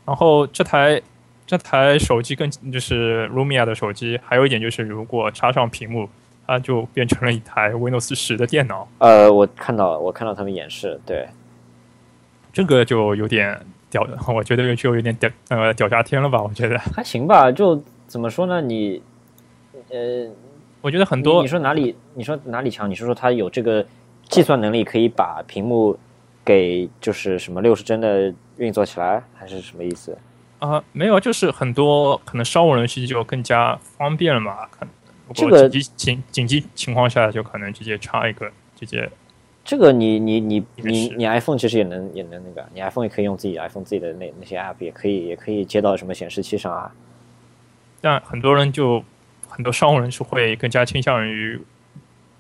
[0.06, 1.00] 然后这台
[1.46, 6.08] 这台手机跟就是 Lumia 的手机，还有一点就是，如果插上屏幕，
[6.46, 11.28] 它就变成了一台 Windows 十的电脑，呃，我看到，我看到他们演示，对，
[12.52, 16.40] 这个就有点屌，我觉得就有点屌呃屌炸天了吧？
[16.42, 18.62] 我觉得，还行吧，就怎么说呢？
[18.62, 19.02] 你，
[19.90, 20.26] 呃，
[20.80, 21.94] 我觉得很多你说哪里？
[22.14, 22.88] 你说哪里强？
[22.88, 23.84] 你是说它有这个
[24.28, 25.98] 计算能力，可以把屏幕
[26.44, 30.16] 给就是什么六十帧的运作起来，还是什么意思？
[30.60, 34.66] 啊、没有，就是很多可能商务人士就更加方便了嘛。
[34.66, 34.88] 可能
[35.34, 39.08] 这个紧急紧紧急情况下，就可能直接插一个，直接
[39.64, 46.90] 这个你你你你你 iPhone 其实也能也能那个，你 iPhone 也可以用自己 iPhone 自己的那那些 app 也可以也可以接到什么显示器上啊。
[48.00, 49.04] 但很多人就
[49.58, 51.60] 很多商务人士会更加倾向于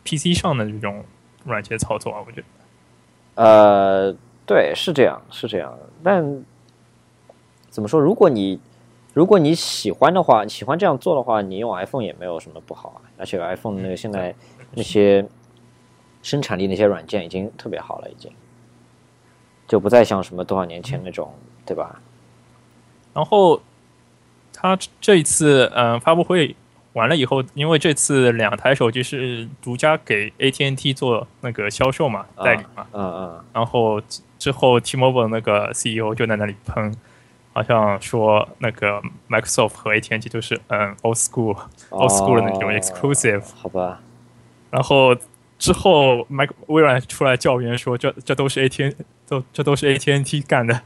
[0.04, 1.04] PC 上的这种
[1.44, 2.46] 软件操作啊，我觉得。
[3.34, 4.14] 呃，
[4.46, 5.76] 对，是这样，是这样。
[6.00, 6.44] 但
[7.70, 8.00] 怎么说？
[8.00, 8.60] 如果你
[9.14, 13.02] 如果你喜欢的话，喜欢这样做的话，你用 iPhone 也没有什么不好啊。
[13.18, 14.32] 而且 iPhone 那个现在
[14.74, 15.26] 那些
[16.22, 18.30] 生产力那些软件已经特别好了，已经
[19.66, 21.34] 就不再像什么多少年前那种，
[21.66, 22.00] 对吧？
[23.12, 23.60] 然后
[24.52, 26.54] 他这一次嗯、呃发布会
[26.98, 36.92] 完了以后，因为这次两台手机是独家给 AT&T 做那个销售嘛，代理嘛，嗯嗯，然后之之后 T-Mobile 那个 CEO 就在那里喷，
[37.52, 41.56] 好像说那个 Microsoft 和 AT&T 都是嗯 old school
[41.90, 44.00] old school 的那种哦 exclusive，、好吧？
[44.70, 45.16] 然后
[45.58, 48.94] 之后 Mac 微软出来教员说这这都是 AT
[49.26, 50.82] 都这都是 AT&T 干的，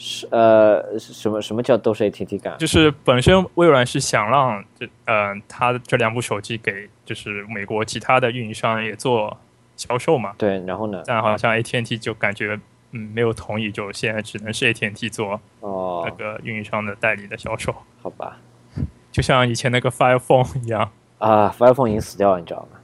[0.00, 2.56] 是呃，什么什么叫都是 ATT 干？
[2.56, 9.36] 就是本身微软是想让这呃它这两部手机给就是美国其他的运营商也做
[9.76, 11.02] 销售嘛，对，然后呢？
[11.04, 12.58] 但好像 AT&T 就感觉
[12.92, 18.38] 嗯没有同意，就现在只能是 AT&T 做哦那哦，个运营商的代理的销售，好吧。
[19.10, 20.88] 就像以前那个 Fire Phone 一样。
[21.18, 22.77] 啊，iPhone 已经死掉了，你知道吗？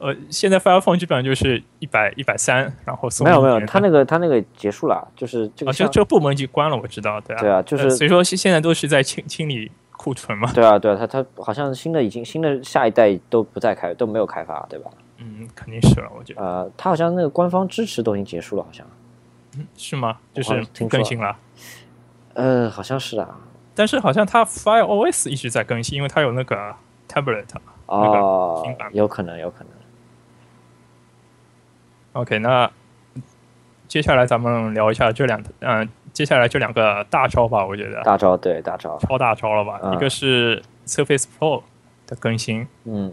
[0.00, 14.90] 呃，现在 Fire Phone 基本上就是一百一百三，然后送没有没有，一年的他那个他那个结束了，就是这啊，这个像这个部门已经关了，我知道，对啊，对啊，就是呃所以说现现在都是在清清理库存嘛，对啊对啊，他他好像新的已经新的下一代都不再开都没有开发，对吧？
[15.18, 18.86] 嗯，肯定是了，我觉得呃，他好像那个官方支持都已经结束了，好像，
[19.58, 20.16] 嗯是吗？
[20.32, 21.36] 就是更新了，
[22.32, 23.28] 呃，好像是啊。
[23.74, 26.74] 但是好像它 Fire OS 一直在更新，因为它有那个
[27.08, 27.44] tablet。
[27.86, 29.72] 哦新版，有可能，有可能。
[32.12, 32.70] OK，那
[33.88, 38.02] 接下来咱们聊一下这两，嗯、接下来这两个大招吧，我觉得。
[38.02, 39.80] 大招对大招，超大招了吧？
[39.82, 39.94] 嗯。
[39.94, 41.62] 一个是 Surface Pro
[42.06, 43.12] 的更新，嗯。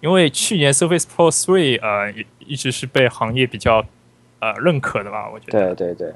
[0.00, 3.84] 因为去年 Surface Pro Three 呃一一直是被行业比较
[4.40, 6.14] 呃认可的吧，我觉得，对对对，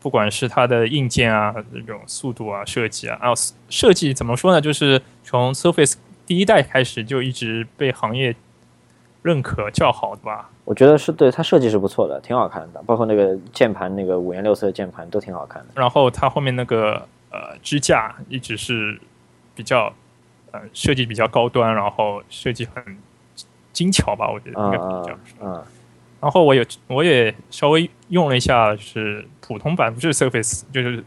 [0.00, 3.34] 不管是它的硬件啊这种速度啊设计啊，然后
[3.68, 4.60] 设计怎么说呢？
[4.60, 5.94] 就是从 Surface
[6.24, 8.36] 第一代开始就一直被行业
[9.24, 10.50] 认可较好的吧。
[10.64, 15.68] 我觉得是对它设计是不错的，挺好看的，包括那个键盘那个五颜六色的键盘都挺好看的。
[15.74, 16.92] 然后它后面那个
[17.30, 19.00] 呃支架一直是
[19.54, 19.90] 比较
[20.52, 22.84] 呃设计比较高端，然后设计很
[23.72, 25.64] 精巧吧，我觉得应该比较嗯
[26.20, 31.02] 然后我也我也稍微用了一下，是普通版，不是 Surface，就是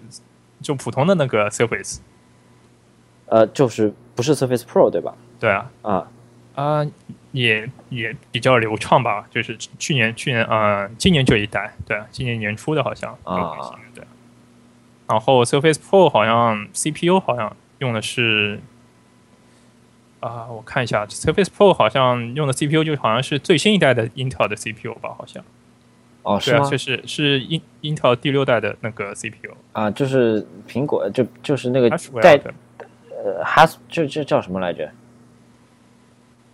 [0.61, 1.99] 就普通的那个 Surface。
[3.25, 5.15] 呃，就是不是 Surface Pro 对吧？
[5.39, 6.07] 对啊，啊，
[6.53, 6.87] 啊、
[7.37, 13.53] 也也比较流畅吧，就是去年去年呃今年这一代，对啊，今年年初的好像啊
[13.93, 14.03] 对。
[15.07, 18.59] 然后 Surface Pro 好像 CPU 好像用的是
[20.19, 25.43] 啊、我看一下 Surface Pro 好像用的 CPU 就好像是最新一代的 Intel 的 CPU 吧，好像
[26.23, 26.69] 哦，是对啊，吗？
[26.69, 32.35] 就是是 In Intel 第六代的那个 CPU，啊，就是苹果，就就是那个带
[33.23, 34.91] 呃 Has，这这叫什么来着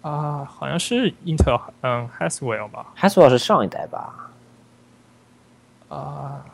[0.03, 4.29] 啊，好像是 Intel 嗯 Haswell 吧，？Haswell 是上一代吧？
[5.89, 6.45] 啊，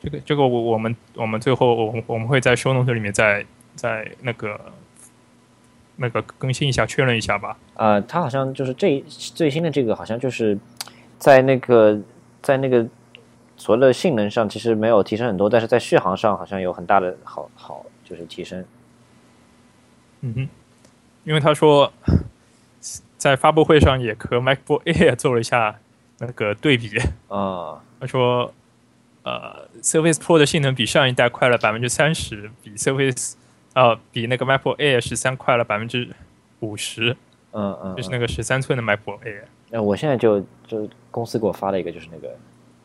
[0.00, 4.60] 这个这个我我们我们最后我们我们会在 show 里面再再那个
[5.96, 7.56] 那个更新一下，确认一下吧。
[7.74, 10.56] 呃，它好像就是这最新的这个，好像就是
[11.18, 11.98] 在那个
[12.40, 12.86] 在那个
[13.56, 18.64] 所谓的性能上其实没有提升很多，但是在续航上好像有很大的好好就是提升。
[20.20, 20.48] 嗯哼，
[21.24, 21.92] 因为他说
[23.16, 25.76] 在发布会上也和 MacBook Air 做了一下
[26.18, 27.80] 那个对比，啊。
[27.98, 28.52] 他说
[29.22, 33.34] 呃 Surface Pro 的性能比上一代快了百分之三十，比 Surface
[33.72, 36.08] 呃比那个 MacBook Air 十三快了百分之
[36.60, 37.16] 五十，
[37.52, 39.44] 嗯嗯，就是那个十三寸的 MacBook Air。
[39.70, 42.36] 那我现在就就公司给我发了一个，就是那个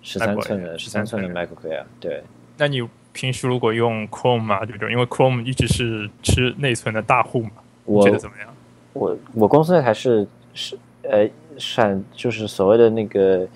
[0.01, 2.23] 十三寸的十三寸的 MacBook Air，对，
[2.57, 4.89] 那你平时如果用 Chrome 嘛，对不对？
[4.91, 8.47] 因为 Chrome 一直是吃内存的大户嘛，你我觉得怎么样？
[8.93, 13.47] 我我公司那台是是呃闪就是所谓的那个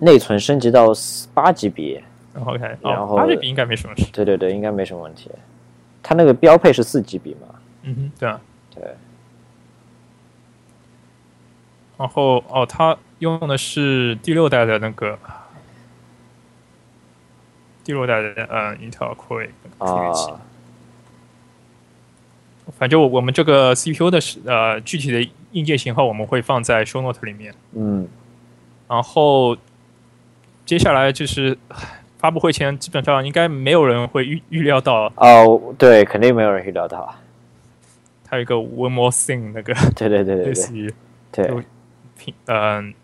[0.00, 0.88] 内存升级到
[1.32, 2.02] 八 GB，
[2.34, 4.06] 然后 OK，哦，然后八 GB 应该没什么事。
[4.12, 5.30] 对对对，应该没什么问题。
[6.02, 7.54] 它那个标配是四 GB 嘛？
[7.82, 8.40] 嗯哼，对啊。
[8.74, 8.82] 对，
[11.96, 15.16] 然后哦，它用的是第六代的那个
[17.84, 19.48] 第六代的嗯 Intel Core
[19.78, 20.30] 处理器。
[20.32, 20.40] 啊，
[22.72, 27.54] 反正我我们这个 CPU 的是呃具体的硬件型号我们会放在 show note 里面。
[27.72, 28.08] 嗯，
[28.88, 29.56] 然后
[30.64, 31.56] 接下来就是
[32.18, 35.12] 发布会前，基本上应该没有人会预预料到。
[35.16, 37.14] 哦，对，肯定没有人预料到。
[38.24, 39.74] 它有一个 One More Thing 那个。
[39.94, 40.44] 对对对对对。
[40.46, 40.92] 类似于
[41.30, 41.64] 对。
[42.46, 42.94] 嗯、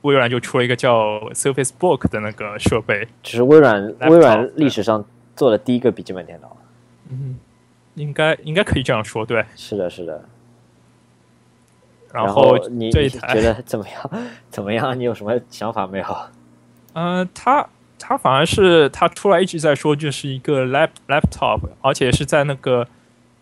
[0.00, 5.04] 微软就出了一个叫 Surface Book 的那个设备，只是微软微软历史上
[5.36, 6.56] 做的第一个笔记本电脑。
[7.08, 7.36] 嗯，
[7.94, 9.44] 应该应该可以这样说，对。
[9.56, 10.24] 是的，是的。
[12.12, 14.10] 然后你你这一台觉，得怎么样？
[14.50, 14.98] 怎么样？
[14.98, 16.16] 你有什么想法没有？
[16.92, 17.66] 呃，他
[17.98, 22.86] 他反而是他出来一直在说，就是一个 lap laptop，而且是在那个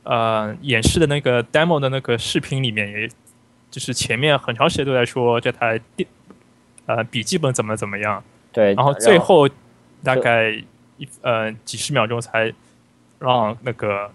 [0.04, 3.08] 呃演示的那个 demo 的那个视频里面，也
[3.70, 6.08] 就是前面很长时间都在说这台电
[6.86, 9.48] 呃笔记本怎么怎么样，对，然后最后
[10.04, 10.50] 大概
[10.96, 12.52] 一呃几十秒钟才
[13.18, 14.10] 让那个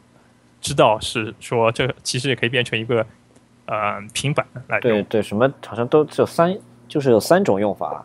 [0.66, 3.06] 知道是说这其实也可以变成一个
[3.68, 4.82] 呃平板来用。
[4.82, 8.04] 对对，什么好像都只有三，就是有三种用法。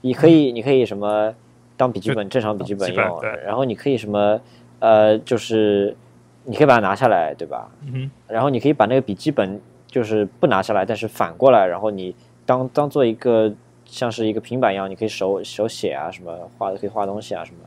[0.00, 1.32] 你可以，你可以什么
[1.76, 4.40] 当笔记本正常笔记本用，然后你可以什么
[4.80, 5.96] 呃，就是
[6.42, 7.70] 你可以把它拿下来，对吧？
[7.84, 12.12] 嗯哼，然后你可以把那个笔记本就是不拿下来，但是反过来，然后你
[12.44, 17.58] 当当做一个像是一个平板一样，你可以手手写啊，什么画可以画东西啊什么。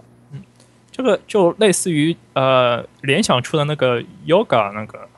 [0.93, 5.10] 这个就类似于呃联想出的那个 Yoga 那个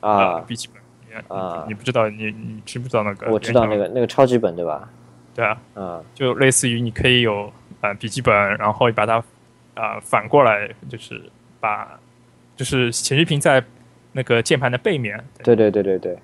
[0.00, 0.80] 呃啊，笔记本。
[1.08, 3.30] 你啊你不知道，你你知不知道那个？
[3.30, 3.76] 我知道那。
[3.76, 4.88] 个那个超级本对吧？
[5.34, 9.22] 对啊，嗯就类似于你可以有呃笔记本，然后把它
[9.74, 11.20] 呃反过来，就是
[11.58, 11.98] 把
[12.54, 13.62] 就是显示屏在
[14.12, 15.22] 那个键盘的背面。
[15.42, 16.16] 对对对对对，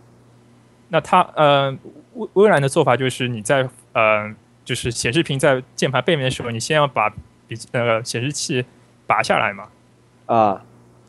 [0.91, 1.77] 那它呃
[2.15, 4.33] 微微软的做法就是你在呃
[4.65, 7.11] 就是显示屏在键盘背面的时候，你先要把
[7.49, 8.65] 笔那个显示器
[9.13, 9.69] 拔下来嘛，
[10.25, 10.65] 啊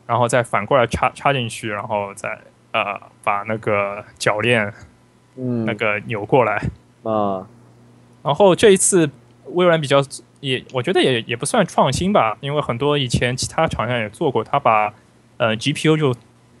[0.06, 2.38] 然后再反过来插插进去，然后再
[2.72, 4.70] 呃把那个铰链
[5.36, 6.62] 嗯那个扭过来。
[7.02, 7.46] 啊
[8.22, 9.08] 然后这一次
[9.46, 10.02] 微软比较
[10.40, 14.92] 也，我觉得也也不算创新吧，因为很多以前其他厂商也做过，它把
[15.38, 16.14] 呃 GPU 就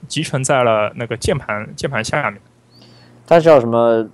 [0.08, 2.40] 集成在了那个键盘键盘下面。
[3.26, 4.08] 它叫什么？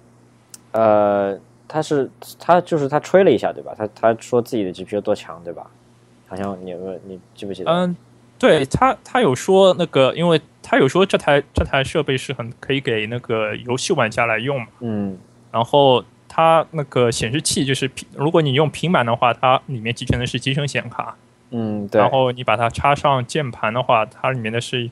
[0.72, 2.10] 呃，他是
[2.40, 3.72] 他就是他吹了一下对吧？
[3.78, 5.70] 他他说自己的 GPU 多强对吧？
[6.30, 7.70] 好像你有没有你记不记得？
[7.72, 7.96] 嗯，
[8.38, 15.18] 对他他有说那个，因为他有说这台这台设备是很可以给那个游戏玩家来用嘛，嗯。
[15.50, 21.16] 然后它那个显示器就是平，如果你用平板的话，它里面集成的是集成显卡，
[21.50, 22.00] 嗯，对。
[22.00, 24.88] 然后你把它插上键盘的话，它里面的是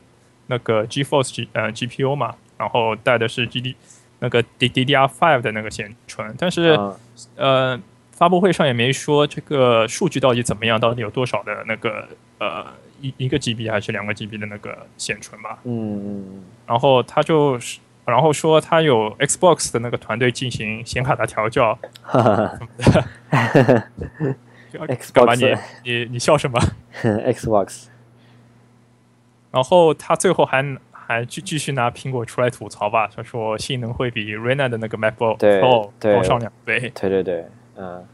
[0.48, 3.76] 那个 GeForce G 呃 GPU 嘛，然后带的是 GD
[4.18, 6.96] 那个 D D D R Five 的那个显存，但是、嗯
[7.36, 7.80] 呃，
[8.18, 12.08] 发布会上也没说这个数据到底怎么样，到底有多少的那个
[12.38, 12.66] 呃
[13.00, 15.58] 一一个 GB 还是两个 GB 的那个显存吧。
[15.64, 21.78] 嗯嗯然后他就是，然后说他有 Xbox 的那个团队进行显卡的调教。
[22.02, 22.58] 哈哈
[24.72, 25.54] 就 Xbox 干嘛你
[25.84, 26.58] 你你笑什么？
[27.02, 27.84] Xbox，
[29.52, 36.80] 然后他最后还还继继续拿苹果出来吐槽吧，他说性能会比 Rena 的那个 MacBook Pro 对高上两倍。
[37.00, 37.46] 对对对，
[37.78, 38.04] 嗯，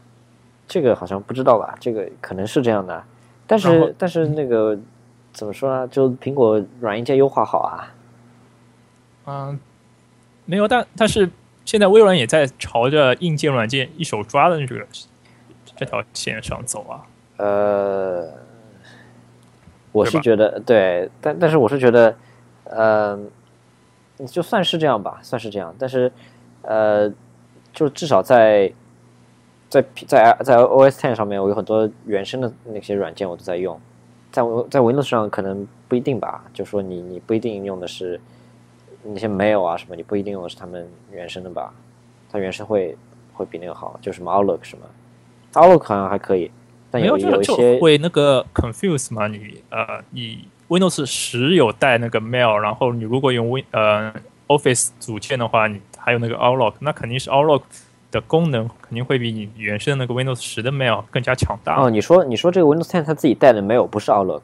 [0.67, 1.75] 这个好像不知道吧？
[1.79, 3.03] 这个可能是这样的，
[3.47, 4.77] 但是但是那个
[5.33, 5.87] 怎么说呢？
[5.87, 7.93] 就苹果软硬件优化好啊，
[9.25, 9.59] 嗯，
[10.45, 11.29] 没有，但但是
[11.65, 14.85] 现在微软也在朝着硬件软件一手抓的这个
[15.75, 17.05] 这条线上走啊。
[17.37, 18.29] 呃，
[19.91, 22.15] 我是觉得对，但但是我是觉得，
[22.65, 23.19] 呃，
[24.27, 26.11] 就算是这样吧，算是这样，但是
[26.61, 27.11] 呃，
[27.73, 28.71] 就至少在
[29.81, 33.79] 在在在 OS Ten 上面，我有很多原生的那些软件我都在用，
[34.31, 38.19] 在在 Windows 上可能不一定吧，就说你你不一定用的是
[39.03, 41.73] 那些 Mail 啊什么，你不一定用的是他们原生的吧，
[42.31, 42.97] 它原生会
[43.33, 44.85] 会比那个好，就什么 Outlook 什么
[45.53, 46.49] ，Outlook 好像还可以。
[46.89, 49.27] 但有没有，一些会那个 confuse 嘛？
[49.27, 54.13] 你呃，你 Windows 十有带那个 Mail，然后你如果用 Win 呃
[54.47, 57.63] Office 组件的话，你还有那个 Outlook，那肯定是 Outlook
[58.15, 61.75] 的功能肯定会比你原生的那个 Windows 十的 Mail 更加强大。
[61.75, 64.43] 哦，你说你说这个 Windows 10它自己带的没有，不是 Outlook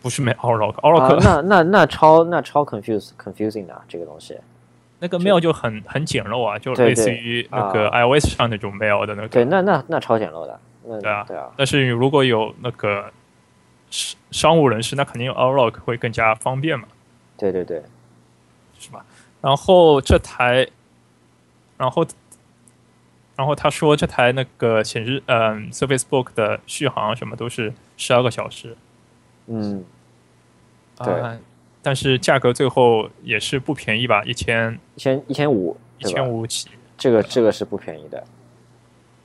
[0.00, 4.38] 不是没 Outlook，Outlook、啊，那那那超那超 confuse confusing 的、啊、这个东西。
[5.00, 9.28] 那个 Mail 就很很简陋啊，就类似于那个 iOS 上那种 Mail 的那个。
[9.28, 10.60] 对，那那那超简陋的。
[10.84, 13.10] 那对啊对啊，但是如果有那个
[13.90, 16.86] 商商务人士，那肯定用 Outlook 会更加方便嘛，
[17.36, 17.82] 对对对，
[18.78, 19.04] 是吧？
[19.40, 20.66] 然后这台，
[21.76, 22.06] 然后，
[23.40, 28.76] 然后他说这台那个显示，嗯、Surface Book 的续航什么都是十二个小时，
[29.46, 29.82] 嗯，
[31.02, 31.38] 对啊
[31.80, 36.68] 但是价格最后也是不便宜吧，一千一千一千五，一千五起。
[36.98, 38.22] 这个这个是不便宜的。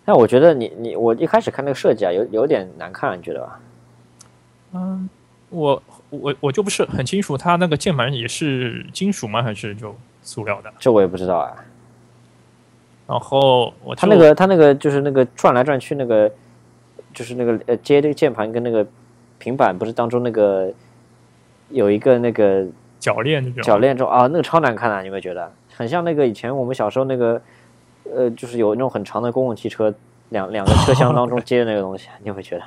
[0.05, 3.59] 但我觉得你你我一开始看那个设计啊，有有点难看，你觉得吧？
[4.75, 5.09] 嗯，
[5.49, 9.43] 我我我就不是很清楚，它那个键盘也是金属吗？
[9.43, 10.73] 还是就塑料的？
[10.79, 11.53] 这我也不知道啊。
[13.07, 16.31] 然后我他那个他那个就是那个转来转去那个，
[17.13, 18.85] 就是那个呃接这个键盘跟那个
[19.37, 20.71] 平板不是当中那个
[21.69, 22.65] 有一个那个
[22.99, 25.01] 铰链这种铰链中啊，那个超难看啊！
[25.01, 27.41] 你有没有觉得很像那个以前我们小时候那个
[28.11, 29.93] 呃，就是有那种很长的公共汽车
[30.29, 32.63] 两两个车厢当中接的那个东西， 你有没有觉得？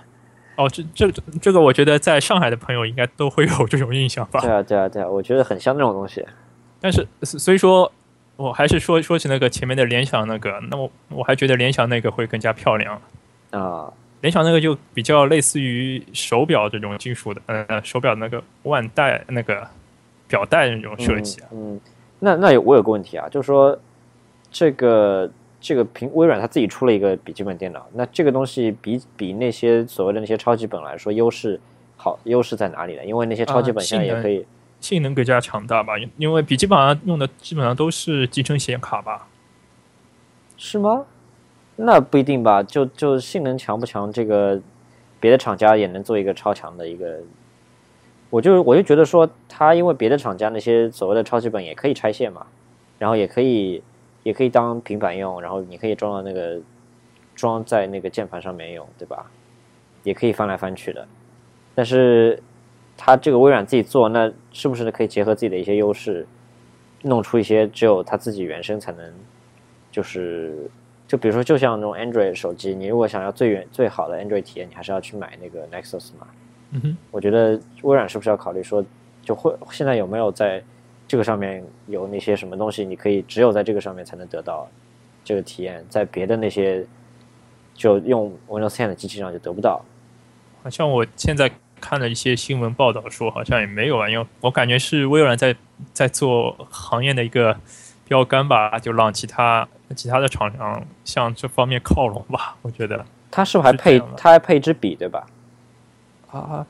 [0.57, 1.11] 哦，这这
[1.41, 4.51] 这个我觉得在上海的朋友应该都会有这种印象吧对。
[4.51, 6.24] 啊，对啊，对啊，我觉得很像那种东西。
[6.80, 7.91] 但是所以说，
[8.39, 13.03] 我还是说说起那个前面的联想那个，那我我还觉得联想那个会更加漂亮。
[13.51, 19.66] 啊，联想那个就比较类似于手表这种金属的，呃，手表那个腕带那个
[20.28, 21.49] 表带那种设计啊。
[21.51, 21.80] 嗯，嗯
[22.20, 23.76] 那那有我有个问题啊，就是说
[24.53, 25.28] 这个
[25.61, 31.59] 这个苹微软它自己出了一个笔记本电脑，那这个东西比比那些所谓的那些超级本来说优势
[31.97, 33.05] 好优势在哪里呢？
[33.05, 34.47] 因为那些超级本现在也可以，
[34.81, 39.29] 性能更加强大吧，因为笔记本上用的基本上都是集成显卡吧。
[40.57, 41.05] 是吗？
[41.76, 44.61] 那不一定吧，就就性能强不强，这个
[45.20, 47.20] 别的厂家也能做一个超强的一个。
[48.31, 52.47] 我就我就觉得说，它因为别的厂家那些所谓的超级本也可以拆卸嘛，
[52.99, 53.83] 然后也可以
[54.22, 56.61] 也可以当平板用，然后你可以装到那个
[57.35, 59.31] 装在那个键盘上面用，对吧？
[60.03, 61.07] 也可以翻来翻去的。
[61.74, 62.43] 但是
[62.97, 66.27] 它这个微软自己做，那是不是可以结合自己的一些优势，
[67.03, 69.15] 弄出一些只有他自己原生才能，
[69.93, 70.69] 就是
[71.07, 76.27] 就比如说，就像那种 Android 手机，你如果想要最远最好的 Android 体验，你还是要去买那个 Nexus 嘛。
[76.73, 78.85] 嗯哼，我觉得微软是不是要考虑说，
[79.23, 80.61] 就会现在有没有在
[81.07, 84.69] 这个上面有那些什么东西，你可以只有在这个上面才能得到
[85.23, 86.85] 这个体验，在别的那些
[87.75, 89.81] 就用 Windows 10的机器上就得不到。
[90.65, 91.49] 好像我现在
[91.79, 95.57] 看了一些新闻报道说，好像也没有啊，因为我感觉是微软在
[95.93, 97.59] 在做行业的一个
[98.07, 99.66] 标杆吧，就让其他
[99.97, 102.57] 其他的厂商向这方面靠拢吧。
[102.62, 105.26] 我觉得它是不是还配它还配一支笔对吧？
[106.31, 106.66] 啊，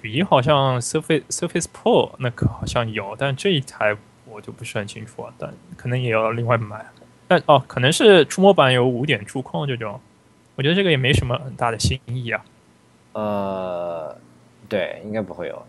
[0.00, 3.96] 笔好像 Surface Surface Pro 那个好像有，但这一台
[4.26, 6.86] 我就不是很清楚啊，但可能也要另外买。
[7.26, 10.00] 但哦，可能是触摸板有五点触控这种，
[10.56, 12.44] 我觉得这个也没什么很大的新意啊。
[13.14, 14.16] 呃，
[14.68, 15.66] 对，应该不会有。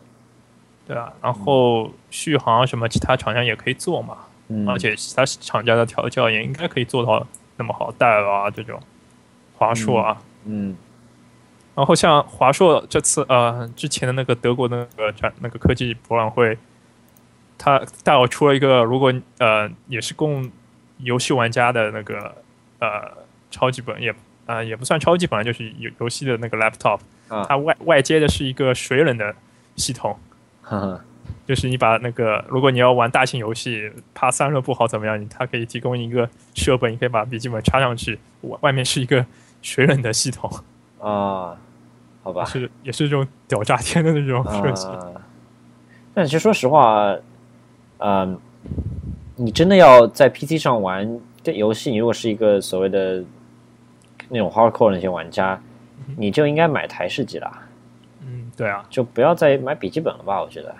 [0.86, 4.18] 对啊，然后续航什么，其他厂商也可以做嘛。
[4.50, 7.26] 嗯，而且其他厂家的调教也应该可以做到
[7.58, 8.80] 那么好，戴尔啊这种，
[9.58, 10.78] 华硕啊，嗯
[11.74, 16.58] 然后像华硕这次呃之前的那个德国的那个展那个科技博览会，
[17.58, 20.50] 它戴尔出了一个如果呃也是供
[21.00, 22.36] 游戏玩家的那个
[22.80, 23.12] 呃
[23.52, 24.14] 超级本也
[24.46, 29.36] 呃也不算超级本，就是游游戏的那个 laptop，啊，它外外接的是一个水冷的
[29.76, 30.18] 系统。
[30.62, 31.00] 哈哈，
[31.46, 39.24] 就是你把那个，如果你要玩大型游戏，怕散热不好怎么样，你它可以提供一个设备，你可以把笔记本插上去，外外面是一个
[39.62, 40.50] 水冷的系统，
[41.00, 41.56] 啊，
[42.24, 44.88] 好吧，是也是这种屌炸天的那种设计。
[44.88, 45.12] 啊，
[46.16, 47.16] 但其实说实话，
[48.00, 48.40] 嗯，
[49.36, 53.24] 你真的要在 PC 上玩这游戏，你如果是一个所谓的
[54.30, 55.62] 那种 hardcore 的那些玩家，
[56.18, 57.52] 你就应该买台式机了，
[58.22, 60.42] 嗯，对啊，就不要再买笔记本了吧？
[60.42, 60.76] 我觉得，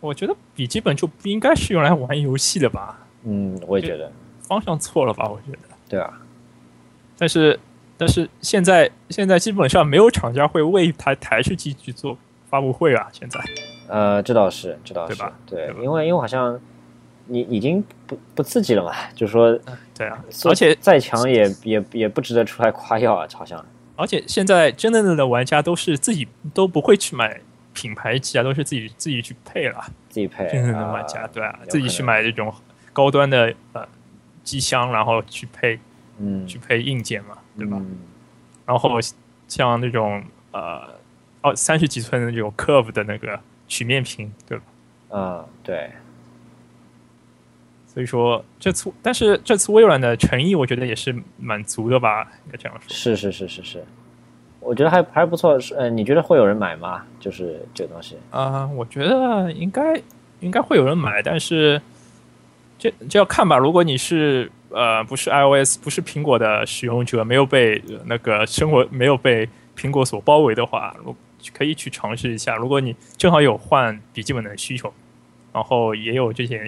[0.00, 4.10] 我觉得笔记本就不应该是用来玩游戏的吧，嗯，我也觉得，
[4.42, 5.28] 方向错了吧？
[5.28, 5.58] 我觉得。
[5.88, 6.20] 对啊，
[7.18, 7.58] 但是
[7.96, 12.16] 但是现在现在基本上没有厂家会为一台台式机去做
[12.48, 13.40] 发布会啊，现在。
[13.88, 16.58] 呃，这倒是，这倒是，对吧对对吧因为因为好像
[17.26, 19.58] 你已经不不刺激了嘛，就是说，
[19.98, 23.64] 对啊，而且再强也也也不值得出来夸耀啊，好像，
[24.00, 27.40] 而且现在真正的玩家都是自己都不会去买
[27.72, 29.84] 品牌机啊，都是自己自己去配了。
[30.08, 32.52] 自己配真正的啊玩家，对啊，自己去买这种
[32.92, 33.86] 高端的呃
[34.42, 35.78] 机箱，然后去配
[36.18, 37.76] 嗯，去配硬件嘛，对吧？
[37.78, 37.98] 嗯
[38.66, 39.00] 然后
[39.48, 40.22] 像那种
[40.52, 40.82] 呃
[41.42, 44.64] 哦三十几寸的那种 Curve 的那个曲面屏，对吧？
[45.10, 45.90] 嗯，对，
[47.92, 52.94] 所以说这次，但是这次微软的诚意，我觉得也是蛮足的吧，应该这样说。
[52.94, 53.84] 是是是是是，
[54.60, 55.58] 我觉得还还不错。
[55.58, 57.02] 是呃，你觉得会有人买吗？
[57.18, 60.00] 就是这个东西，啊、我觉得应该
[60.38, 61.82] 应该会有人买，但是
[62.78, 63.58] 这这要看吧。
[63.58, 71.16] 如果你是呃不是 iOS 不是苹果的使用者，没有被、呃那个生活没有被苹果所包围的话，如
[71.52, 72.54] 可以去尝试一下。
[72.54, 74.92] 如果你正好有换笔记本的需求，
[75.52, 76.64] 然后也有这些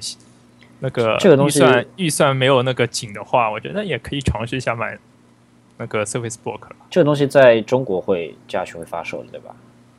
[0.85, 4.99] 那个预这个东西算预算没有那个紧的话，我觉得也可以尝试一下买
[5.78, 6.76] 那个 Surface Book 了。
[6.91, 9.55] 这个东西在中国会价群会发售的，对吧？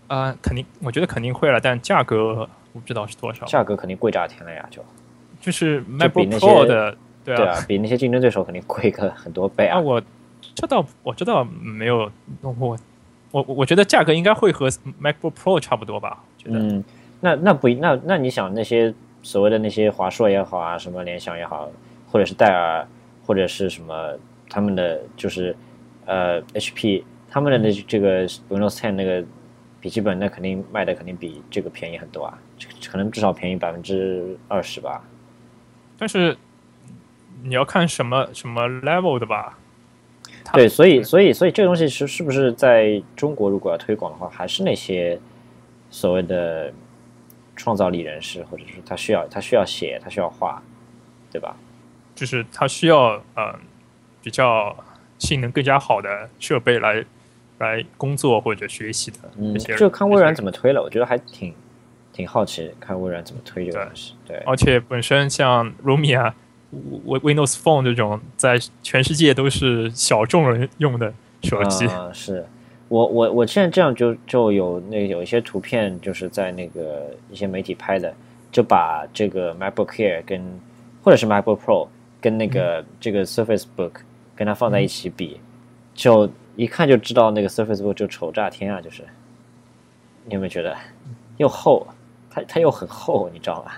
[0.07, 3.45] 啊、肯定，我觉得肯定会了，但价格我不知道是多少。
[3.45, 4.83] 价格肯定贵炸天了呀，就
[5.39, 9.79] 就是比 MacBook 那 Pro 些的，对啊，对啊，比那些竞争对手肯定贵个很多倍啊，啊。
[9.79, 10.03] 我
[10.53, 12.11] 这倒我这倒没有，
[12.41, 12.77] 我
[13.31, 14.69] 我我觉得价格应该会和
[15.01, 16.59] MacBook Pro 差不多吧，我觉得。
[16.59, 16.83] 嗯，
[17.21, 21.71] 那那不一那那你想那些所谓的那些华硕也好啊，什么联想也好，
[22.11, 22.85] 或者是戴尔，
[23.25, 24.15] 或者是什么
[24.47, 25.55] 他们的就是
[26.05, 29.23] 呃 HP 他们的那这个 Windows Ten 那个
[29.81, 32.37] 笔记本，那肯定卖的肯定比这个便宜很多啊，
[32.87, 35.03] 可能至少便宜百分之二十吧。
[35.97, 36.37] 但是
[37.43, 39.57] 你要看什么什么 level 的吧。
[40.53, 45.17] 对，所以所以所以这个东西是是不是在中国如果要推广的话，还是那些
[45.89, 46.71] 所谓的
[47.55, 50.61] 创造力人士，或者是他需要他需要写，他需要画，
[51.31, 51.55] 对吧？
[52.15, 53.57] 就是他需要呃
[54.21, 54.75] 比较
[55.17, 57.03] 性能更加好的设备来
[57.57, 59.57] 来工作或者学习的嗯。
[59.77, 61.53] 就看微软怎么推了，我觉得还挺
[62.11, 64.13] 挺好奇，看微软怎么推这个东西。
[64.27, 66.33] 对，而且本身像 Lumia、
[67.05, 71.87] Win- Windows Phone 这种，在全世界都是小众人用的手机。
[71.87, 72.45] 啊、是
[72.93, 78.13] 我我我现在这样就就有那有一些图片，就是在那个一些媒体拍的，
[78.51, 80.39] 就把这个 MacBook Air 跟
[81.03, 81.87] 或者是 MacBook Pro
[82.21, 83.93] 跟那个、这个 Surface Book
[84.35, 85.39] 跟它放在一起比，
[85.95, 88.79] 就一看就知道那个 Surface Book 就丑炸天啊！
[88.79, 89.01] 就是
[90.25, 90.77] 你有没有觉得
[91.37, 91.87] 又厚，
[92.29, 93.71] 它它又很厚，你知道吗？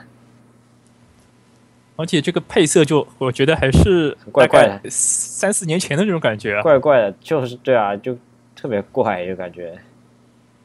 [1.96, 6.62] 而且这个配色就我觉得还是怪怪的三四年前的这种感觉啊。
[6.62, 8.18] 怪怪的，就是对啊，就
[8.66, 9.78] 特别怪，就感觉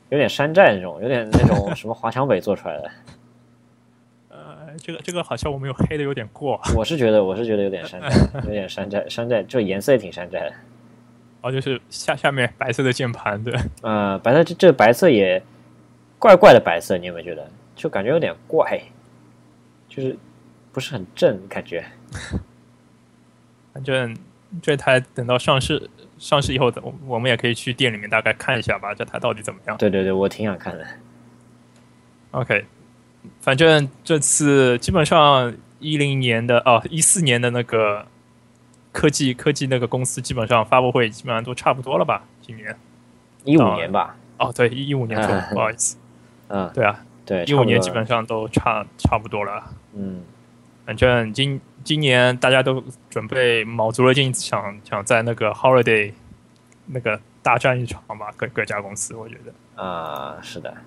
[0.09, 2.91] 有点山寨那种，有点那种 什么华强北做出来的。
[4.31, 8.09] 呃，这个这个好像我们有黑的有点过啊，我是觉得，我是觉得有点山寨，
[8.47, 10.53] 有点山寨，山寨，这颜色也挺山寨的。
[11.43, 15.43] 哦，就是下下面白色的键盘，对，呃，白色这这白色也
[16.19, 17.47] 怪怪的白色，你有没有觉得？
[17.77, 18.81] 就感觉有点怪，
[19.91, 20.17] 就是
[20.73, 21.85] 不是很正感觉。
[23.75, 24.17] 反正
[24.63, 25.91] 这台等到上市
[26.21, 29.77] 上市以后，我我们也可以去店里面大概看一下吧，这台到底怎么样。
[29.79, 30.87] 对对对，我挺想看的。
[32.33, 32.67] OK，
[33.41, 38.07] 反正这次基本上一零年的哦一四年的那个
[38.93, 42.23] 科技科技那个公司基本上发布会基本上都差不多了吧？
[42.43, 42.77] 今年
[43.45, 45.19] 一五啊年吧，哦对一五年
[45.53, 45.97] 不好意思，
[46.49, 49.65] 嗯，对啊，对，一五年基本上都差差不多了。
[49.95, 50.21] 嗯，
[50.91, 56.13] 反正今今年大家都准备卯足了劲，想想在那个 Holiday
[56.87, 59.81] 那个大战一场吧，各各家公司，我觉得。
[59.81, 60.79] 啊、是的，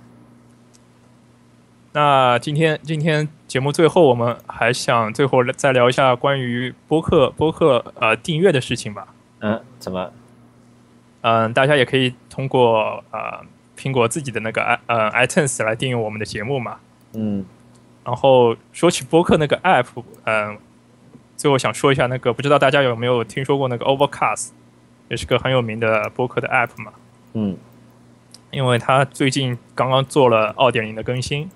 [1.93, 9.07] 那今天今天节目最后，我们还想最后再聊一下关于播客播客呃订阅的事情吧。
[9.39, 10.11] 嗯，怎么？
[11.21, 13.41] 嗯、大家也可以通过呃
[13.77, 16.79] 苹果自己的那个 i 呃 iTunes 来订阅我们的节目嘛。
[17.13, 17.45] 嗯
[18.05, 19.87] 然后说起播客那个 app，
[20.25, 20.57] 嗯、
[21.37, 24.49] 最后想说一下那个，不知道大家有没有听说过那个 Overcast，
[25.09, 26.91] 也是个很有名的播客的 app 嘛。
[27.33, 27.57] 嗯
[28.51, 31.49] 因为它最近刚刚做了二点零的更新，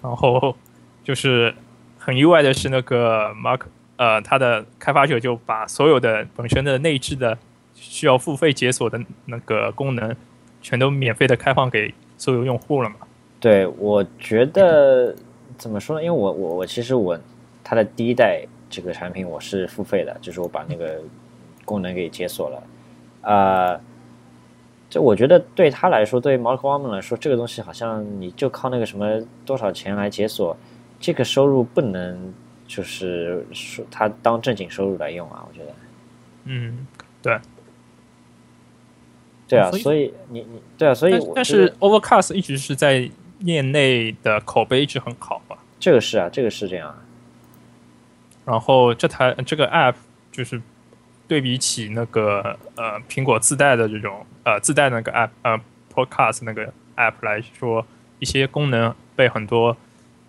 [0.00, 0.56] 然后
[1.02, 1.52] 就是
[1.98, 3.62] 很意外的是，那个 Mark
[3.96, 7.36] 呃，它的开发者就把所有的本身的内置的
[7.74, 10.14] 需要付费解锁的那个功能，
[10.62, 12.96] 全都免费的开放给所有用户了嘛。
[13.40, 15.16] 对，我觉得
[15.58, 16.04] 怎么说呢？
[16.04, 17.18] 因为我我我其实我
[17.62, 21.00] 它的第一代这个产品我是付费的，就是我把那个
[21.64, 22.62] 功能给解锁了。
[23.22, 23.80] 啊、
[24.90, 30.56] 这我觉得对他来说，对 Mark Warman 来说，这个东西好像你就靠那个什么多少钱来解锁，
[31.00, 32.34] 这个收入不能
[32.66, 35.72] 就是说他当正经收入来用啊，我觉得。
[36.44, 36.86] 嗯，
[37.22, 37.38] 对。
[39.46, 43.08] 对啊，所以所以你你对啊，所以但是 Overcast 一直是在
[43.44, 45.56] 业内的口碑一直很好嘛。
[45.78, 46.98] 这个是啊，这个是这样啊。
[48.44, 49.94] 然后这台这个 app
[50.30, 50.60] 就是
[51.26, 55.58] 对比起那个呃苹果自带的这种呃自带那个 app 呃
[55.94, 57.86] Podcast 那个 app 来说，
[58.18, 59.76] 一些功能被很多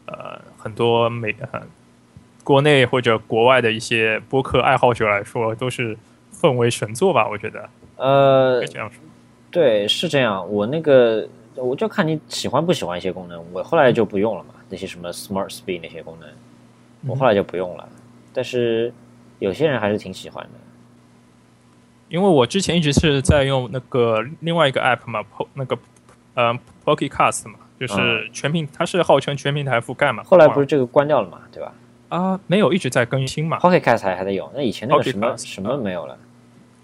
[0.06, 1.62] 呃很多美呃
[2.44, 5.98] 国内或者国外的一些播客爱好者来说，都是
[6.32, 7.28] 奉为神作吧？
[7.28, 9.00] 我觉得呃，这样说。
[9.52, 10.48] 对，是这样。
[10.52, 16.30] 我那个我就看你喜欢不喜欢一些功能，我后来就不用了嘛，那些什么 Smart Speed 那些功能，
[17.08, 17.88] 我后来就不用了。
[18.34, 18.94] 但是
[19.40, 20.50] 有些人还是挺喜欢的。
[22.08, 25.78] 因为我之前一直是在用那个另外一个 app 嘛，Po 那个
[26.36, 26.54] 呃
[26.86, 30.24] Pocket Cast 嘛，就是全平，它是号称全平台覆盖嘛。
[30.24, 31.74] 后来不是这个关掉了嘛，对吧
[32.10, 33.58] 啊，没有一直在更新嘛。
[33.60, 36.16] ？Pocket Cast 还还在有，那以前那个什么什么没有了？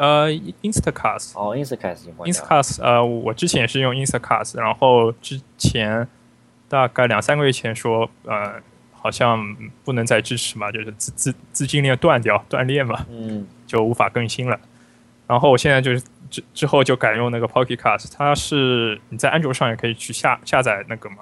[0.01, 0.31] 呃
[0.63, 2.61] ，Instacast，Instacast，哦，Instacast 已经关掉了。
[2.81, 6.07] 呃，我之前也是用 Instacast，然后之前
[6.67, 8.55] 大概两三个月前说，呃，
[8.93, 14.59] 好像不能再支持嘛，就是资资资金链断掉断裂嘛，嗯就无法更新了。
[15.27, 21.17] 然后我现在就是之之后就改用那个 Pocket Cast，它是你在安卓上也可以去下下载那个嘛。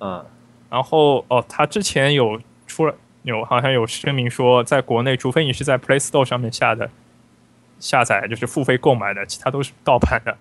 [0.00, 0.22] 嗯
[0.68, 6.90] 然后哦，它之前有出了有好像有声明说，在国内除非你是在 Play Store 上面下的
[7.82, 10.38] 下载，就是付费购买的，其他都是盗版的。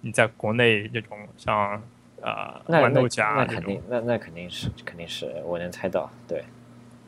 [0.00, 1.82] 你在国内这种像
[2.22, 6.42] 呃豌豆荚那肯定，那那肯定是肯定是我能猜到，对，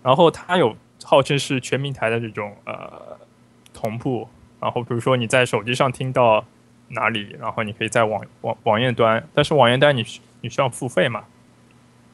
[0.03, 3.16] 然后它有号称是全平台的这种呃
[3.72, 4.28] 同步，
[4.61, 6.45] 然后比如说你在手机上听到
[6.89, 11.24] 哪里，然后你可以在网网网页端，但是网页端你需你需要付费嘛，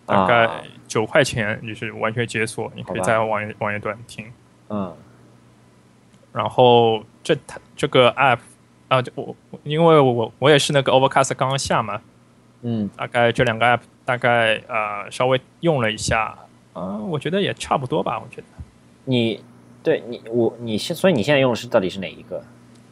[0.06, 4.30] 大啊概九块钱你是完全解锁，你可以在网页网页端听。
[4.68, 4.94] 嗯
[6.32, 8.38] 然后这它这个 app
[8.86, 12.00] 啊，就我我因为我我我也是那个 Overcast 刚刚下嘛，
[12.62, 16.38] 嗯大概这两个 app 大概呃稍微用了一下，
[16.72, 18.46] 啊、我觉得也差不多吧，我觉得。
[19.06, 19.42] 你
[19.82, 22.40] 对你我你现所以你现在用的是到底是哪一个？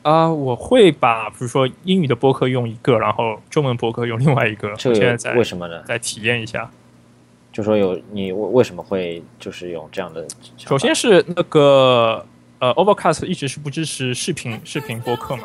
[0.03, 4.75] 啊、我会把比如说英语的播客用一个，然后中文播客用另外一个。
[4.75, 5.81] 这个现在在为什么呢？
[5.85, 6.69] 再体验一下。
[7.53, 10.27] 就说有你为为什么会就是有这样的？
[10.57, 12.27] 首先是那个
[12.61, 15.45] 呃，Overcast 一直是不支持视频视频播客嘛，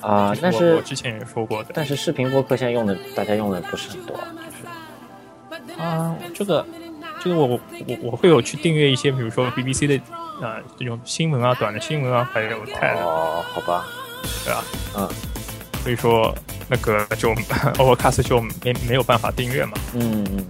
[0.00, 1.70] 啊、但我是我之前也说过的。
[1.74, 4.18] 但是视频播客现在用的大家用的不是很多，
[5.78, 6.66] 啊、这个
[7.20, 10.00] 这个我我我我会有去订阅一些，比如说 BBC 的
[10.40, 13.86] 呃这种新闻啊、短的新闻啊，还有 TED，哦，好吧，
[14.44, 14.64] 对吧？
[14.96, 15.08] 嗯
[15.82, 16.32] 所以说
[16.68, 17.30] 那个就
[17.74, 19.72] Overcast 就没没有办法订阅嘛。
[19.94, 20.46] 嗯嗯嗯，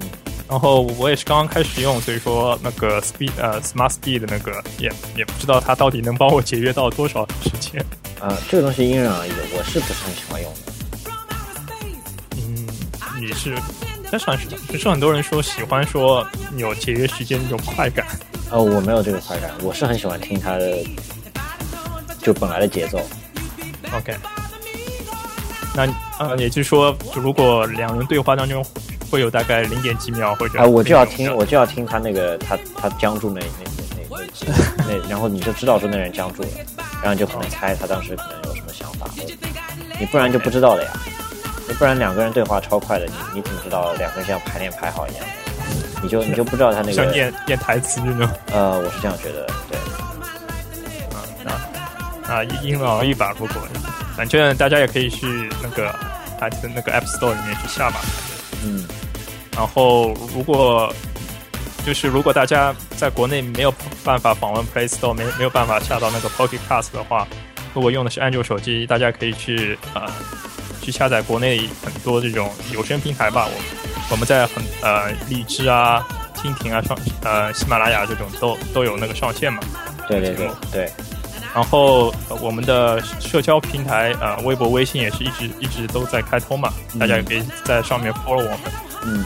[0.53, 7.83] 然后我也是刚刚开始用，所以说那个 Speed 呃 Smart Speed 的那个也也不知道它到底能帮我节约到多少时间。
[8.21, 10.59] 啊、这个东西因人而异，我是不是很喜欢用的。
[12.37, 12.69] 嗯，
[13.19, 13.57] 你是，
[14.11, 16.23] 但是很不是很多人说喜欢说
[16.59, 18.07] 有节约时间那种快感。
[18.51, 20.85] 哦，我没有这个快感，我是很喜欢听它的
[22.21, 23.01] 就本来的节奏。
[23.91, 24.15] OK，
[25.75, 25.89] 那
[26.19, 28.63] 呃，也就是说，如果两人对话当中
[29.13, 33.47] 会有大概零点几秒或者啊，我就要听，我就要听他那个他他僵住那那
[33.77, 34.17] 那那
[34.87, 36.49] 那那，然后你就知道说那人僵住了，
[37.03, 39.07] 然后你就可能猜他当时可能有什么想法，
[40.01, 40.91] 你不然就不知道了呀，
[41.69, 45.27] 你不然两个人对话超快的，你你怎么知道两个人像排练排好一样？
[46.03, 48.27] 你就你就不知道他那个像个念念台词那种。
[48.51, 49.79] 呃，我是这样觉得，对，
[51.15, 51.21] 啊，
[52.27, 53.35] 那啊，因人而异吧。
[53.37, 53.57] 不过，
[54.17, 55.27] 反正大家也可以去
[55.63, 55.95] 那个
[56.41, 58.01] 它的那个 App Store 里面去下吧。
[58.65, 58.87] 嗯
[59.55, 60.93] 然后，如果
[61.85, 67.29] 就是如果大家在国内没有办法访问 Play Store，没没有办法下到那个 Pocket Cast 的话，
[67.75, 70.11] 如果用的是安卓手机，大家可以去呃
[70.81, 73.47] 去下载国内很多这种有声平台吧。
[73.47, 73.53] 我
[74.13, 76.03] 我们在很呃荔枝啊、
[76.35, 79.61] 蜻蜓啊上呃喜马拉雅这种都都有那个上线嘛。
[80.09, 80.93] 对对对对，
[81.55, 88.61] 然后、呃我们的社交平台呃微博、微信也是一直一直都在开通嘛，大家也可以在上面 follow 我们。
[89.05, 89.25] 嗯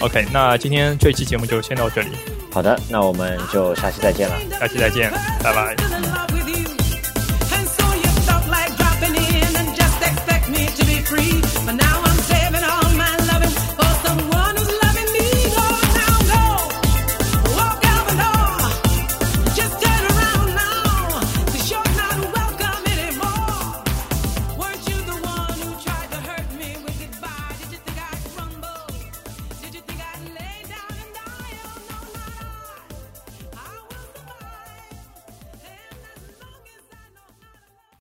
[0.00, 2.08] ，OK，那今天这期节目就先到这里，
[2.52, 4.34] 好的，那我们就下期再见了。
[4.58, 5.10] 下期再见，
[5.42, 6.11] 拜拜。